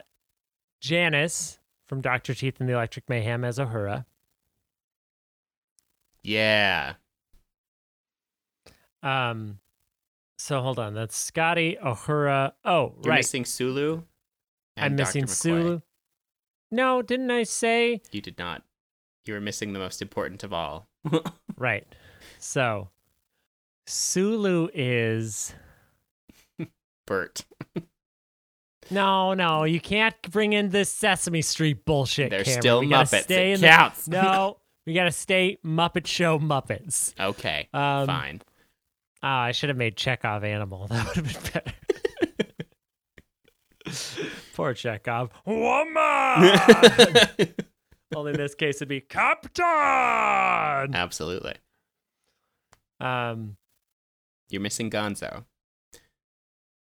Janice 0.81 1.59
from 1.87 2.01
Dr. 2.01 2.35
Teeth 2.35 2.61
and 2.61 2.69
the 2.69 2.75
Electric 2.75 3.09
Mayhem 3.09 3.45
as 3.45 3.59
Uhura. 3.59 4.05
Yeah. 6.23 6.95
Um, 9.03 9.59
so 10.39 10.61
hold 10.61 10.79
on. 10.79 10.95
That's 10.95 11.17
Scotty, 11.17 11.77
Uhura. 11.83 12.53
Oh, 12.65 12.95
You're 13.03 13.11
right. 13.11 13.19
missing 13.19 13.45
Sulu. 13.45 14.03
I'm 14.77 14.85
and 14.87 14.97
missing 14.97 15.25
McCoy. 15.25 15.29
Sulu. 15.31 15.81
No, 16.71 17.03
didn't 17.03 17.31
I 17.31 17.43
say? 17.43 18.01
You 18.13 18.21
did 18.21 18.39
not. 18.39 18.63
You 19.27 19.35
were 19.35 19.41
missing 19.41 19.73
the 19.73 19.79
most 19.79 20.01
important 20.03 20.45
of 20.45 20.53
all. 20.53 20.89
Right. 21.57 21.87
So, 22.39 22.89
Sulu 23.87 24.69
is. 24.75 25.55
Bert. 27.07 27.45
No, 28.91 29.35
no, 29.35 29.65
you 29.65 29.81
can't 29.81 30.15
bring 30.31 30.53
in 30.53 30.71
this 30.71 30.89
Sesame 30.91 31.43
Street 31.43 31.85
bullshit. 31.85 32.31
They're 32.31 32.43
Cameron. 32.45 32.61
still 32.63 32.81
we 32.81 32.87
Muppets. 32.89 33.23
Stay 33.23 33.53
It 33.53 33.55
in 33.55 33.61
the- 33.61 34.01
no, 34.09 34.59
we 34.87 34.95
gotta 34.95 35.13
stay 35.13 35.59
Muppet 35.65 36.07
Show 36.07 36.39
Muppets. 36.41 37.15
Okay. 37.21 37.69
Um, 37.73 38.07
Fine. 38.07 38.43
Ah, 39.23 39.43
I 39.43 39.53
should 39.53 39.69
have 39.69 39.77
made 39.79 39.97
Chekhov 39.97 40.43
animal. 40.45 40.87
That 40.91 41.07
would 41.07 41.17
have 41.27 41.53
been 41.53 41.53
better. 41.53 41.73
Poor 44.55 44.75
Chekhov. 44.75 45.31
Woman. 45.47 46.51
Only 48.15 48.33
in 48.33 48.37
this 48.37 48.55
case 48.55 48.77
it'd 48.77 48.89
be 48.89 49.01
Captain. 49.01 49.65
Absolutely. 50.95 51.55
Um. 53.01 53.57
You're 54.49 54.61
missing 54.61 54.91
Gonzo. 54.91 55.45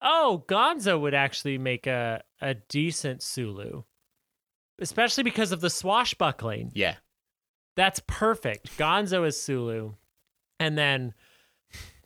Oh, 0.02 0.44
Gonzo 0.48 1.00
would 1.00 1.14
actually 1.16 1.58
make 1.58 1.88
a 1.88 2.24
a 2.40 2.54
decent 2.54 3.24
Sulu, 3.24 3.84
especially 4.80 5.24
because 5.24 5.52
of 5.52 5.62
the 5.62 5.70
swashbuckling. 5.70 6.72
Yeah. 6.76 6.96
That's 7.76 8.02
perfect. 8.08 8.78
Gonzo 8.78 9.26
is 9.28 9.40
Sulu, 9.40 9.94
and 10.60 10.78
then 10.78 11.14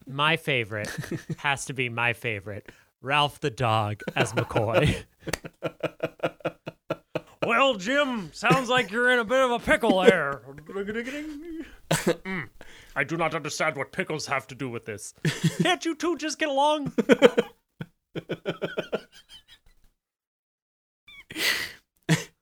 my 0.07 0.37
favorite 0.37 0.89
has 1.37 1.65
to 1.65 1.73
be 1.73 1.89
my 1.89 2.13
favorite, 2.13 2.69
Ralph 3.01 3.39
the 3.39 3.49
dog 3.49 4.01
as 4.15 4.33
McCoy. 4.33 5.03
Well, 7.43 7.73
Jim, 7.73 8.29
sounds 8.33 8.69
like 8.69 8.91
you're 8.91 9.09
in 9.11 9.19
a 9.19 9.25
bit 9.25 9.39
of 9.39 9.51
a 9.51 9.59
pickle 9.59 10.01
there. 10.01 10.41
Mm, 11.91 12.47
I 12.95 13.03
do 13.03 13.17
not 13.17 13.33
understand 13.33 13.75
what 13.77 13.91
pickles 13.91 14.27
have 14.27 14.47
to 14.47 14.55
do 14.55 14.69
with 14.69 14.85
this. 14.85 15.13
Can't 15.61 15.85
you 15.85 15.95
two 15.95 16.17
just 16.17 16.39
get 16.39 16.49
along? 16.49 16.93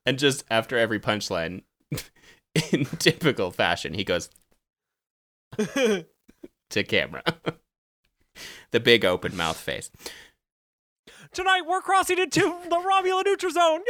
And 0.10 0.18
just 0.18 0.44
after 0.50 0.76
every 0.76 1.00
punchline, 1.00 1.62
in 2.72 2.86
typical 2.98 3.52
fashion, 3.52 3.94
he 3.94 4.04
goes 4.04 4.32
to 5.56 6.84
camera. 6.84 7.22
the 8.72 8.80
big 8.80 9.06
open 9.06 9.38
mouth 9.38 9.58
face. 9.58 9.92
Tonight 11.32 11.62
we're 11.68 11.82
crossing 11.82 12.18
into 12.18 12.40
the 12.40 12.78
Romulan 12.78 13.26
neutral 13.26 13.52
zone. 13.52 13.82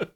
Yay! 0.00 0.08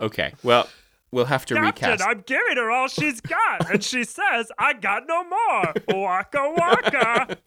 Okay, 0.00 0.32
well, 0.44 0.68
we'll 1.12 1.26
have 1.26 1.46
to 1.46 1.54
Captain, 1.54 1.90
recast. 1.90 2.02
I'm 2.08 2.22
giving 2.26 2.56
her 2.56 2.70
all 2.70 2.88
she's 2.88 3.20
got, 3.20 3.70
and 3.70 3.82
she 3.82 4.04
says, 4.04 4.50
I 4.58 4.72
got 4.74 5.04
no 5.06 5.24
more. 5.24 5.74
Waka 5.88 6.54
waka. 6.56 7.38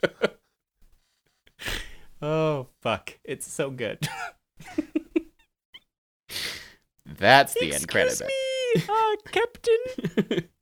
Oh, 2.22 2.68
fuck. 2.82 3.20
It's 3.26 3.52
so 3.52 3.70
good. 3.70 4.08
That's 7.06 7.54
the 7.54 7.74
end 7.74 7.86
credit. 7.90 8.22
Excuse 8.22 8.88
me, 8.88 8.94
uh, 8.94 9.16
Captain. 9.30 10.50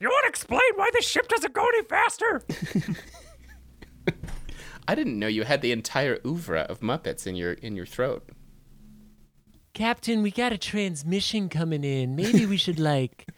You 0.00 0.08
want 0.08 0.24
to 0.26 0.28
explain 0.28 0.60
why 0.76 0.90
the 0.94 1.02
ship 1.02 1.26
doesn't 1.26 1.52
go 1.52 1.66
any 1.74 1.82
faster? 1.82 2.42
I 4.88 4.94
didn't 4.94 5.18
know 5.18 5.26
you 5.26 5.42
had 5.42 5.60
the 5.60 5.72
entire 5.72 6.18
oeuvre 6.24 6.60
of 6.60 6.80
Muppets 6.80 7.26
in 7.26 7.34
your 7.34 7.54
in 7.54 7.74
your 7.74 7.84
throat. 7.84 8.28
Captain, 9.78 10.22
we 10.22 10.32
got 10.32 10.52
a 10.52 10.58
transmission 10.58 11.48
coming 11.48 11.84
in. 11.84 12.16
Maybe 12.16 12.44
we 12.46 12.56
should, 12.56 12.80
like, 12.80 13.28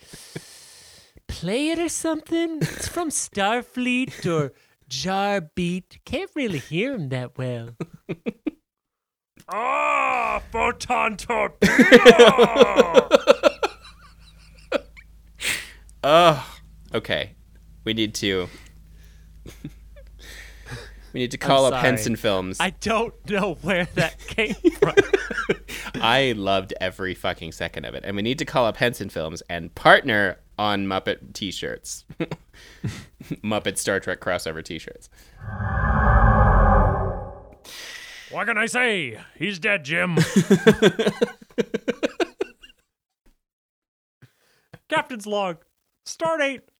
play 1.28 1.68
it 1.68 1.78
or 1.78 1.90
something? 1.90 2.60
It's 2.62 2.88
from 2.88 3.10
Starfleet 3.10 4.24
or 4.24 4.54
Jar 4.88 5.42
Beat. 5.42 5.98
Can't 6.06 6.30
really 6.34 6.60
hear 6.60 6.94
him 6.94 7.10
that 7.10 7.36
well. 7.36 7.76
Ah, 9.52 10.40
photon 10.50 11.16
torpedo! 11.18 11.68
Oh, 16.02 16.58
okay. 16.94 17.34
We 17.84 17.92
need 17.92 18.14
to. 18.14 18.48
we 21.12 21.20
need 21.20 21.32
to 21.32 21.36
call 21.36 21.66
up 21.66 21.74
sorry. 21.74 21.82
Henson 21.82 22.16
Films. 22.16 22.58
I 22.58 22.70
don't 22.70 23.12
know 23.28 23.58
where 23.60 23.84
that 23.96 24.18
came 24.18 24.54
from. 24.54 24.94
I 26.00 26.32
loved 26.36 26.72
every 26.80 27.14
fucking 27.14 27.52
second 27.52 27.84
of 27.84 27.94
it, 27.94 28.02
and 28.04 28.16
we 28.16 28.22
need 28.22 28.38
to 28.38 28.44
call 28.44 28.66
up 28.66 28.76
Henson 28.78 29.08
Films 29.10 29.42
and 29.48 29.74
partner 29.74 30.38
on 30.58 30.86
Muppet 30.86 31.32
T-shirts, 31.34 32.04
Muppet 33.42 33.78
Star 33.78 34.00
Trek 34.00 34.20
crossover 34.20 34.62
T-shirts. 34.64 35.08
what 38.30 38.46
can 38.46 38.58
I 38.58 38.66
say? 38.66 39.18
He's 39.36 39.58
dead, 39.58 39.84
Jim. 39.84 40.16
Captain's 44.88 45.26
log. 45.26 45.58
Stardate. 46.06 46.62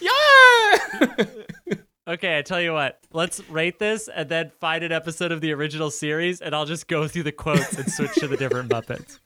Yeah. 0.00 1.76
Okay, 2.08 2.38
I 2.38 2.42
tell 2.42 2.60
you 2.60 2.72
what. 2.72 2.98
Let's 3.12 3.46
rate 3.48 3.78
this 3.78 4.08
and 4.08 4.28
then 4.28 4.50
find 4.60 4.82
an 4.82 4.90
episode 4.92 5.32
of 5.32 5.40
the 5.40 5.52
original 5.52 5.90
series, 5.90 6.40
and 6.40 6.54
I'll 6.54 6.64
just 6.66 6.88
go 6.88 7.06
through 7.06 7.24
the 7.24 7.32
quotes 7.32 7.76
and 7.78 7.90
switch 7.90 8.14
to 8.16 8.26
the 8.28 8.36
different 8.36 8.68
Muppets. 8.72 9.20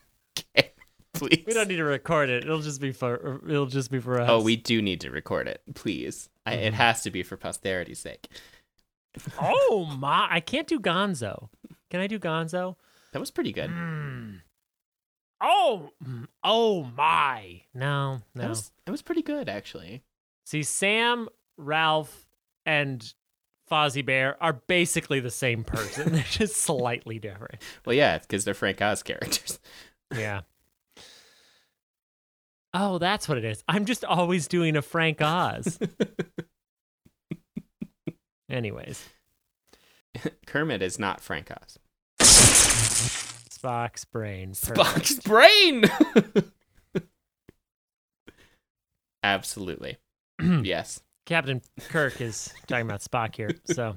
Please. 1.15 1.45
We 1.47 1.53
don't 1.55 1.69
need 1.69 1.77
to 1.77 1.85
record 1.85 2.29
it. 2.29 2.43
It'll 2.45 2.61
just 2.61 2.81
be 2.81 2.91
for. 2.91 3.41
It'll 3.49 3.67
just 3.67 3.91
be 3.91 4.01
for 4.01 4.21
us. 4.21 4.29
Oh, 4.29 4.43
we 4.43 4.57
do 4.57 4.83
need 4.83 5.01
to 5.03 5.11
record 5.11 5.47
it, 5.49 5.63
please. 5.75 6.29
I, 6.45 6.55
Mm-hmm. 6.55 6.63
it 6.65 6.75
has 6.75 7.03
to 7.03 7.11
be 7.11 7.23
for 7.23 7.37
posterity's 7.37 8.01
sake. 8.01 8.29
Oh 9.41 9.89
my! 9.99 10.27
I 10.29 10.41
can't 10.41 10.67
do 10.67 10.81
Gonzo. 10.81 11.49
Can 11.91 12.01
I 12.01 12.09
do 12.09 12.19
Gonzo? 12.19 12.75
That 13.13 13.21
was 13.21 13.31
pretty 13.31 13.53
good. 13.53 13.71
Oh, 15.41 15.91
mm, 16.05 16.27
oh 16.43 16.85
my! 16.97 17.63
No, 17.73 18.23
That 18.35 18.43
no. 18.43 18.49
was 18.49 18.73
that 18.85 18.91
was 18.93 19.03
pretty 19.03 19.23
good 19.23 19.49
actually. 19.49 20.03
See, 20.45 20.63
Sam, 20.65 21.29
Ralph, 21.57 22.24
and 22.67 23.13
Fozzie 23.71 24.05
Bear 24.05 24.37
are 24.43 24.55
basically 24.67 25.21
the 25.21 25.31
same 25.31 25.65
person. 25.65 26.13
They're 26.13 26.25
just 26.29 26.57
slightly 26.57 27.19
different. 27.19 27.61
Well, 27.85 27.95
yeah, 27.95 28.19
because 28.19 28.45
they're 28.45 28.55
Frank 28.55 28.81
Oz 28.83 29.03
characters. 29.03 29.59
Yeah. 30.15 30.43
Oh, 32.73 32.99
that's 32.99 33.29
what 33.29 33.37
it 33.37 33.45
is. 33.45 33.65
I'm 33.67 33.85
just 33.85 34.05
always 34.05 34.47
doing 34.47 34.77
a 34.77 34.83
Frank 34.83 35.21
Oz. 35.21 35.77
Anyways, 38.51 39.09
Kermit 40.47 40.83
is 40.83 41.01
not 41.01 41.21
Frank 41.21 41.51
Oz. 41.51 41.79
Spock's 42.21 44.05
brain. 44.05 44.51
Perfect. 44.51 44.79
Spock's 44.79 45.19
brain. 45.21 45.85
Absolutely. 49.25 49.97
yes. 50.63 51.01
Captain 51.27 51.63
Kirk 51.89 52.21
is 52.21 52.53
talking 52.67 52.87
about 52.87 53.01
Spock 53.01 53.35
here. 53.35 53.51
So, 53.65 53.97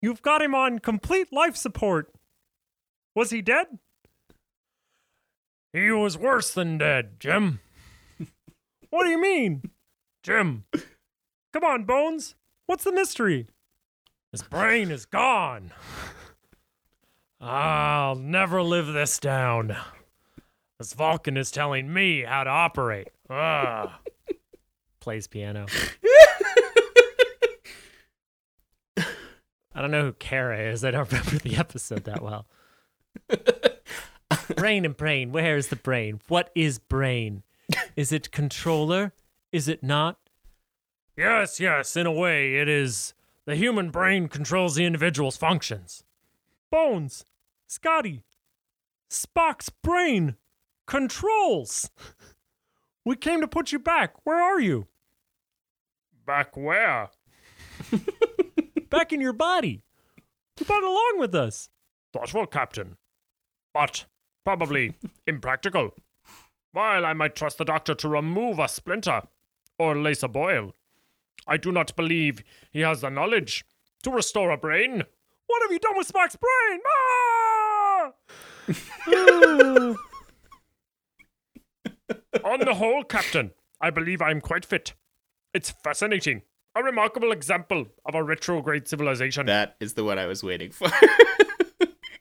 you've 0.00 0.22
got 0.22 0.40
him 0.40 0.54
on 0.54 0.78
complete 0.78 1.32
life 1.32 1.56
support. 1.56 2.12
Was 3.14 3.30
he 3.30 3.42
dead? 3.42 3.66
He 5.72 5.90
was 5.90 6.16
worse 6.16 6.52
than 6.52 6.78
dead, 6.78 7.20
Jim. 7.20 7.60
what 8.90 9.04
do 9.04 9.10
you 9.10 9.20
mean, 9.20 9.62
Jim? 10.22 10.64
Come 11.52 11.64
on, 11.64 11.84
Bones. 11.84 12.34
What's 12.66 12.84
the 12.84 12.92
mystery? 12.92 13.48
His 14.32 14.42
brain 14.42 14.90
is 14.90 15.04
gone. 15.04 15.72
I'll 17.40 18.14
never 18.14 18.62
live 18.62 18.86
this 18.86 19.18
down. 19.18 19.76
This 20.78 20.92
Vulcan 20.94 21.36
is 21.36 21.50
telling 21.50 21.92
me 21.92 22.22
how 22.22 22.44
to 22.44 22.50
operate. 22.50 23.08
Ah. 23.28 24.00
Plays 25.00 25.26
piano. 25.26 25.66
I 29.72 29.80
don't 29.80 29.90
know 29.90 30.04
who 30.04 30.12
Kara 30.12 30.70
is. 30.70 30.84
I 30.84 30.90
don't 30.90 31.10
remember 31.10 31.38
the 31.38 31.56
episode 31.56 32.04
that 32.04 32.22
well. 32.22 32.46
brain 34.56 34.84
and 34.84 34.96
brain. 34.96 35.32
Where 35.32 35.56
is 35.56 35.68
the 35.68 35.76
brain? 35.76 36.20
What 36.28 36.50
is 36.54 36.78
brain? 36.78 37.44
Is 37.96 38.12
it 38.12 38.30
controller? 38.30 39.14
Is 39.52 39.68
it 39.68 39.82
not? 39.82 40.18
Yes, 41.16 41.60
yes, 41.60 41.96
in 41.96 42.06
a 42.06 42.12
way, 42.12 42.56
it 42.56 42.68
is. 42.68 43.14
The 43.46 43.56
human 43.56 43.90
brain 43.90 44.28
controls 44.28 44.74
the 44.74 44.84
individual's 44.84 45.36
functions. 45.36 46.04
Bones, 46.70 47.24
Scotty, 47.66 48.22
Spock's 49.10 49.70
brain 49.70 50.36
controls. 50.86 51.90
We 53.04 53.16
came 53.16 53.40
to 53.40 53.48
put 53.48 53.72
you 53.72 53.78
back. 53.78 54.14
Where 54.24 54.40
are 54.40 54.60
you? 54.60 54.86
Back 56.26 56.56
where? 56.56 57.08
back 58.90 59.12
in 59.12 59.20
your 59.20 59.32
body. 59.32 59.82
You 60.58 60.66
brought 60.66 60.82
along 60.82 61.14
with 61.18 61.34
us. 61.34 61.70
Thoughtful, 62.12 62.46
Captain. 62.46 62.96
But 63.72 64.04
probably 64.44 64.94
impractical. 65.26 65.94
While 66.72 67.06
I 67.06 67.14
might 67.14 67.34
trust 67.34 67.58
the 67.58 67.64
doctor 67.64 67.94
to 67.94 68.08
remove 68.08 68.58
a 68.58 68.68
splinter 68.68 69.22
or 69.78 69.96
lace 69.96 70.22
a 70.22 70.28
boil, 70.28 70.74
I 71.46 71.56
do 71.56 71.72
not 71.72 71.96
believe 71.96 72.44
he 72.70 72.80
has 72.80 73.00
the 73.00 73.10
knowledge 73.10 73.64
to 74.02 74.10
restore 74.10 74.50
a 74.50 74.58
brain. 74.58 75.04
What 75.46 75.62
have 75.62 75.72
you 75.72 75.78
done 75.78 75.96
with 75.96 76.12
Spock's 76.12 76.36
brain? 76.36 76.80
Ah! 78.68 79.94
On 82.44 82.60
the 82.60 82.74
whole, 82.74 83.04
Captain, 83.04 83.52
I 83.80 83.90
believe 83.90 84.22
I 84.22 84.30
am 84.30 84.40
quite 84.40 84.64
fit. 84.64 84.94
It's 85.52 85.70
fascinating. 85.70 86.42
A 86.76 86.82
remarkable 86.82 87.32
example 87.32 87.86
of 88.06 88.14
a 88.14 88.22
retrograde 88.22 88.86
civilization. 88.86 89.46
That 89.46 89.76
is 89.80 89.94
the 89.94 90.04
one 90.04 90.18
I 90.18 90.26
was 90.26 90.44
waiting 90.44 90.70
for. 90.70 90.88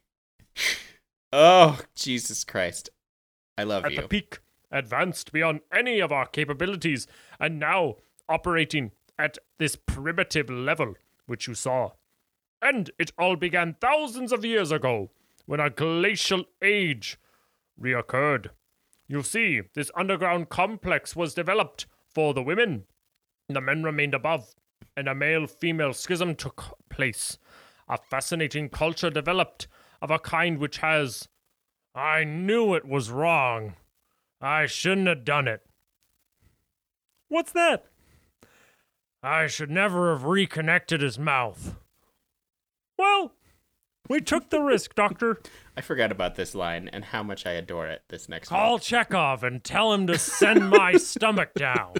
oh, 1.31 1.79
Jesus 1.95 2.43
Christ. 2.43 2.89
I 3.57 3.63
love 3.63 3.85
at 3.85 3.91
you. 3.91 4.01
the 4.01 4.07
peak, 4.07 4.39
advanced 4.71 5.31
beyond 5.31 5.61
any 5.71 5.99
of 5.99 6.11
our 6.11 6.25
capabilities, 6.25 7.05
and 7.39 7.59
now 7.59 7.97
operating 8.27 8.91
at 9.19 9.37
this 9.59 9.75
primitive 9.75 10.49
level 10.49 10.95
which 11.27 11.47
you 11.47 11.53
saw. 11.53 11.91
And 12.61 12.89
it 12.97 13.11
all 13.17 13.35
began 13.35 13.75
thousands 13.79 14.31
of 14.31 14.43
years 14.43 14.71
ago 14.71 15.11
when 15.45 15.59
a 15.59 15.69
glacial 15.69 16.45
age 16.61 17.19
reoccurred. 17.79 18.49
You 19.11 19.23
see, 19.23 19.61
this 19.73 19.89
underground 19.95 20.49
complex 20.49 21.15
was 21.15 21.33
developed 21.33 21.87
for 22.13 22.35
the 22.35 22.43
women. 22.43 22.83
The 23.47 23.59
men 23.59 23.81
remained 23.83 24.13
above, 24.13 24.53
and 24.95 25.07
a 25.09 25.15
male 25.15 25.47
female 25.47 25.93
schism 25.93 26.35
took 26.35 26.77
place. 26.89 27.39
a 27.89 27.97
fascinating 27.97 28.69
culture 28.69 29.09
developed 29.09 29.67
of 30.01 30.11
a 30.11 30.19
kind 30.19 30.59
which 30.59 30.77
has. 30.77 31.27
I 31.95 32.23
knew 32.23 32.75
it 32.75 32.85
was 32.85 33.09
wrong. 33.09 33.73
I 34.39 34.67
shouldn't 34.67 35.07
have 35.07 35.25
done 35.25 35.47
it. 35.47 35.61
What's 37.27 37.51
that? 37.53 37.85
I 39.21 39.47
should 39.47 39.71
never 39.71 40.11
have 40.11 40.23
reconnected 40.23 41.01
his 41.01 41.19
mouth. 41.19 41.75
Well, 42.97 43.33
we 44.09 44.19
took 44.19 44.49
the 44.49 44.61
risk, 44.61 44.95
Doctor. 44.95 45.39
I 45.77 45.81
forgot 45.81 46.11
about 46.11 46.35
this 46.35 46.53
line 46.55 46.89
and 46.91 47.05
how 47.05 47.23
much 47.23 47.45
I 47.45 47.51
adore 47.51 47.87
it. 47.87 48.01
This 48.09 48.27
next 48.27 48.49
Call 48.49 48.73
one. 48.73 48.81
Chekhov 48.81 49.43
and 49.43 49.63
tell 49.63 49.93
him 49.93 50.07
to 50.07 50.17
send 50.17 50.69
my 50.69 50.93
stomach 50.97 51.53
down. 51.53 51.93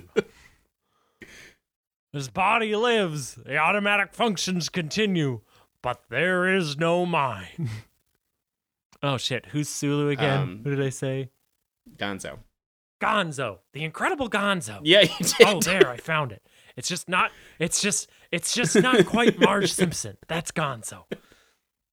His 2.11 2.27
body 2.27 2.75
lives, 2.75 3.35
the 3.35 3.57
automatic 3.57 4.13
functions 4.13 4.67
continue, 4.67 5.41
but 5.83 6.01
there 6.09 6.53
is 6.53 6.75
no 6.75 7.05
mind. 7.05 7.69
oh 9.03 9.17
shit, 9.17 9.45
who's 9.47 9.69
Sulu 9.69 10.09
again? 10.09 10.39
Um, 10.39 10.61
Who 10.63 10.75
did 10.75 10.83
I 10.85 10.89
say? 10.89 11.29
Gonzo. 11.97 12.39
Gonzo, 12.99 13.59
the 13.73 13.83
incredible 13.83 14.29
Gonzo. 14.29 14.79
Yeah, 14.83 15.01
you 15.01 15.09
did. 15.19 15.47
Oh, 15.47 15.59
there, 15.61 15.87
I 15.87 15.97
found 15.97 16.31
it. 16.31 16.41
It's 16.75 16.89
just 16.89 17.07
not. 17.07 17.31
It's 17.59 17.81
just. 17.81 18.09
It's 18.31 18.53
just 18.53 18.75
not 18.75 19.05
quite 19.05 19.39
Marge 19.39 19.71
Simpson. 19.71 20.17
That's 20.27 20.51
Gonzo. 20.51 21.03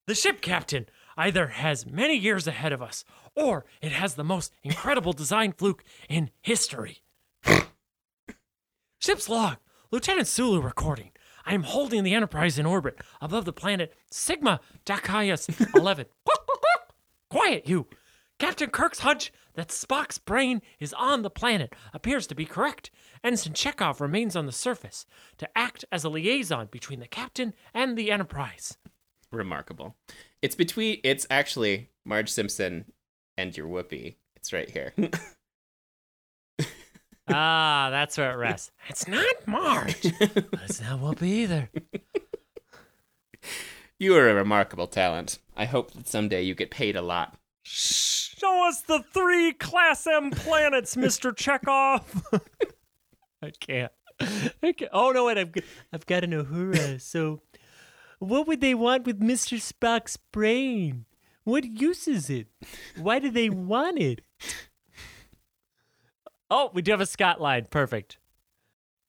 The 0.07 0.15
ship 0.15 0.41
captain 0.41 0.87
either 1.17 1.49
has 1.49 1.85
many 1.85 2.15
years 2.15 2.47
ahead 2.47 2.73
of 2.73 2.81
us, 2.81 3.05
or 3.35 3.65
it 3.83 3.91
has 3.91 4.15
the 4.15 4.23
most 4.23 4.55
incredible 4.63 5.13
design 5.15 5.53
fluke 5.53 5.83
in 6.09 6.31
history. 6.43 7.03
Ship's 9.01 9.29
log. 9.29 9.57
Lieutenant 9.91 10.29
Sulu 10.29 10.61
recording. 10.61 11.11
I 11.45 11.55
am 11.55 11.65
holding 11.65 12.05
the 12.05 12.15
Enterprise 12.15 12.59
in 12.59 12.67
orbit 12.67 13.01
above 13.21 13.45
the 13.45 13.53
planet 13.53 13.95
Sigma 14.11 14.61
Draconis 14.85 15.75
11. 15.75 16.07
Quiet, 17.29 17.69
you! 17.69 17.87
Captain 18.39 18.71
Kirk's 18.71 19.01
hunch 19.01 19.33
that 19.55 19.69
Spock's 19.69 20.19
brain 20.19 20.61
is 20.79 20.93
on 20.93 21.23
the 21.23 21.31
planet 21.31 21.75
appears 21.93 22.27
to 22.29 22.35
be 22.35 22.45
correct. 22.45 22.91
Ensign 23.25 23.55
Chekhov 23.55 24.01
remains 24.01 24.37
on 24.37 24.47
the 24.47 24.53
surface 24.53 25.07
to 25.39 25.49
act 25.59 25.85
as 25.91 26.05
a 26.05 26.09
liaison 26.09 26.69
between 26.71 27.01
the 27.01 27.09
captain 27.09 27.55
and 27.75 27.97
the 27.97 28.13
Enterprise. 28.13 28.77
Remarkable. 29.37 29.95
It's 30.43 30.55
between. 30.55 31.01
It's 31.05 31.27
actually 31.31 31.91
Marge 32.05 32.29
Simpson 32.31 32.87
and 33.37 33.57
your 33.57 33.69
Whoopi. 33.69 34.17
It's 34.37 34.53
right 34.53 34.69
here. 34.71 34.93
ah, 37.29 37.89
that's 37.91 38.17
where 38.19 38.33
it 38.33 38.37
rests. 38.37 38.71
It's 38.89 39.07
not 39.09 39.35
Marge, 39.47 39.97
it's 40.21 40.81
not 40.81 41.01
Whoopi 41.01 41.23
either. 41.23 41.71
you 43.99 44.15
are 44.17 44.29
a 44.29 44.35
remarkable 44.35 44.87
talent. 44.87 45.39
I 45.57 45.65
hope 45.65 45.93
that 45.93 46.09
someday 46.09 46.43
you 46.43 46.55
get 46.55 46.71
paid 46.71 46.97
a 46.97 47.03
lot. 47.03 47.37
Show 47.63 48.69
us 48.69 48.83
the 48.83 49.03
three 49.13 49.53
Class 49.53 50.07
M 50.07 50.31
planets, 50.31 50.95
Mr. 50.97 51.35
Chekhov. 51.37 52.23
I 53.43 53.51
can't. 53.59 53.93
I 54.21 54.73
can't. 54.73 54.91
Oh, 54.93 55.11
no, 55.11 55.25
wait. 55.27 55.37
I've, 55.39 55.53
got- 55.53 55.65
I've 55.93 56.07
got 56.07 56.25
an 56.25 56.31
Uhura. 56.33 57.01
So, 57.01 57.41
what 58.19 58.47
would 58.47 58.61
they 58.61 58.75
want 58.75 59.05
with 59.07 59.21
Mr. 59.21 59.59
Spock's 59.59 60.17
brain? 60.33 61.05
What 61.45 61.65
use 61.65 62.09
is 62.09 62.29
it? 62.31 62.49
Why 62.97 63.19
do 63.19 63.31
they 63.31 63.49
want 63.51 63.99
it? 63.99 64.21
Oh, 66.51 66.71
we 66.75 66.83
do 66.83 66.91
have 66.93 67.01
a 67.01 67.07
Scott 67.07 67.41
line. 67.41 67.67
Perfect. 67.71 68.19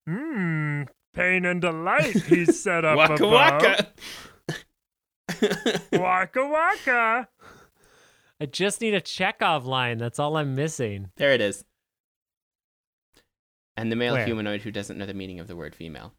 Hmm. 0.08 0.84
Pain 1.14 1.46
and 1.46 1.62
delight 1.62 2.16
he's 2.24 2.62
set 2.64 2.86
up 2.86 2.98
Waka 2.98 3.28
waka. 3.28 3.88
Waka 5.94 6.48
waka. 6.48 7.28
I 8.40 8.46
just 8.46 8.82
need 8.82 8.94
a 8.94 9.02
Chekhov 9.02 9.66
line. 9.66 9.98
That's 9.98 10.20
all 10.20 10.38
I'm 10.38 10.54
missing. 10.56 11.10
there 11.18 11.34
it 11.34 11.42
is. 11.42 11.64
And 13.76 13.92
the 13.92 13.96
male 13.96 14.14
Where? 14.14 14.26
humanoid 14.26 14.62
who 14.62 14.72
doesn't 14.72 14.98
know 14.98 15.06
the 15.06 15.14
meaning 15.14 15.40
of 15.40 15.48
the 15.48 15.56
word 15.56 15.76
female. 15.76 16.14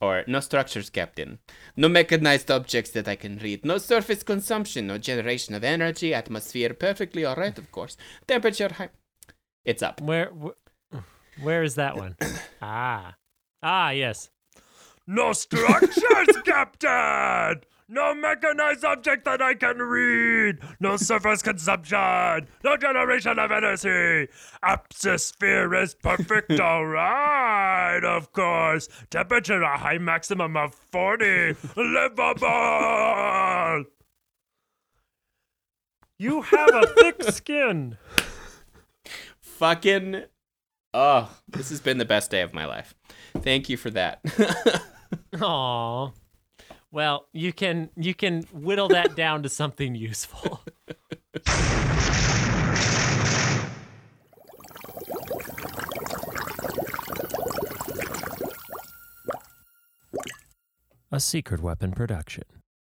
Or 0.00 0.24
no 0.26 0.40
structures, 0.40 0.90
Captain. 0.90 1.38
No 1.76 1.88
mechanized 1.88 2.50
objects 2.50 2.90
that 2.90 3.08
I 3.08 3.16
can 3.16 3.38
read. 3.38 3.64
No 3.64 3.78
surface 3.78 4.22
consumption. 4.22 4.86
No 4.86 4.98
generation 4.98 5.54
of 5.54 5.64
energy. 5.64 6.12
Atmosphere 6.12 6.74
perfectly 6.74 7.24
alright, 7.24 7.56
of 7.58 7.72
course. 7.72 7.96
Temperature 8.28 8.72
high. 8.74 8.90
It's 9.64 9.82
up. 9.82 10.00
Where, 10.02 10.30
wh- 10.30 10.96
where 11.42 11.62
is 11.62 11.76
that 11.76 11.96
one? 11.96 12.16
ah, 12.62 13.14
ah, 13.62 13.90
yes. 13.90 14.30
No 15.06 15.32
structures, 15.32 16.36
Captain. 16.44 17.62
No 17.88 18.14
mechanized 18.14 18.84
object 18.84 19.24
that 19.26 19.40
I 19.40 19.54
can 19.54 19.78
read. 19.78 20.58
No 20.80 20.96
surface 20.96 21.40
consumption. 21.40 22.48
No 22.64 22.76
generation 22.76 23.38
of 23.38 23.52
energy. 23.52 24.28
Atmosphere 24.62 25.72
is 25.74 25.94
perfect, 25.94 26.58
all 26.60 26.84
right, 26.84 28.00
of 28.02 28.32
course. 28.32 28.88
Temperature 29.10 29.62
a 29.62 29.78
high 29.78 29.98
maximum 29.98 30.56
of 30.56 30.74
40. 30.90 31.54
Livable. 31.76 33.84
You 36.18 36.42
have 36.42 36.74
a 36.74 36.86
thick 36.88 37.22
skin. 37.24 37.98
Fucking. 39.40 40.24
Oh, 40.92 41.30
this 41.46 41.70
has 41.70 41.80
been 41.80 41.98
the 41.98 42.04
best 42.04 42.32
day 42.32 42.40
of 42.40 42.52
my 42.52 42.64
life. 42.64 42.94
Thank 43.38 43.68
you 43.68 43.76
for 43.76 43.90
that. 43.90 44.22
Aw. 45.40 46.10
Well, 46.96 47.26
you 47.34 47.52
can 47.52 47.90
you 47.94 48.14
can 48.14 48.44
whittle 48.54 48.88
that 48.88 49.14
down 49.16 49.42
to 49.42 49.50
something 49.50 49.94
useful. 49.94 50.62
A 61.12 61.20
secret 61.20 61.60
weapon 61.60 61.92
production. 61.92 62.55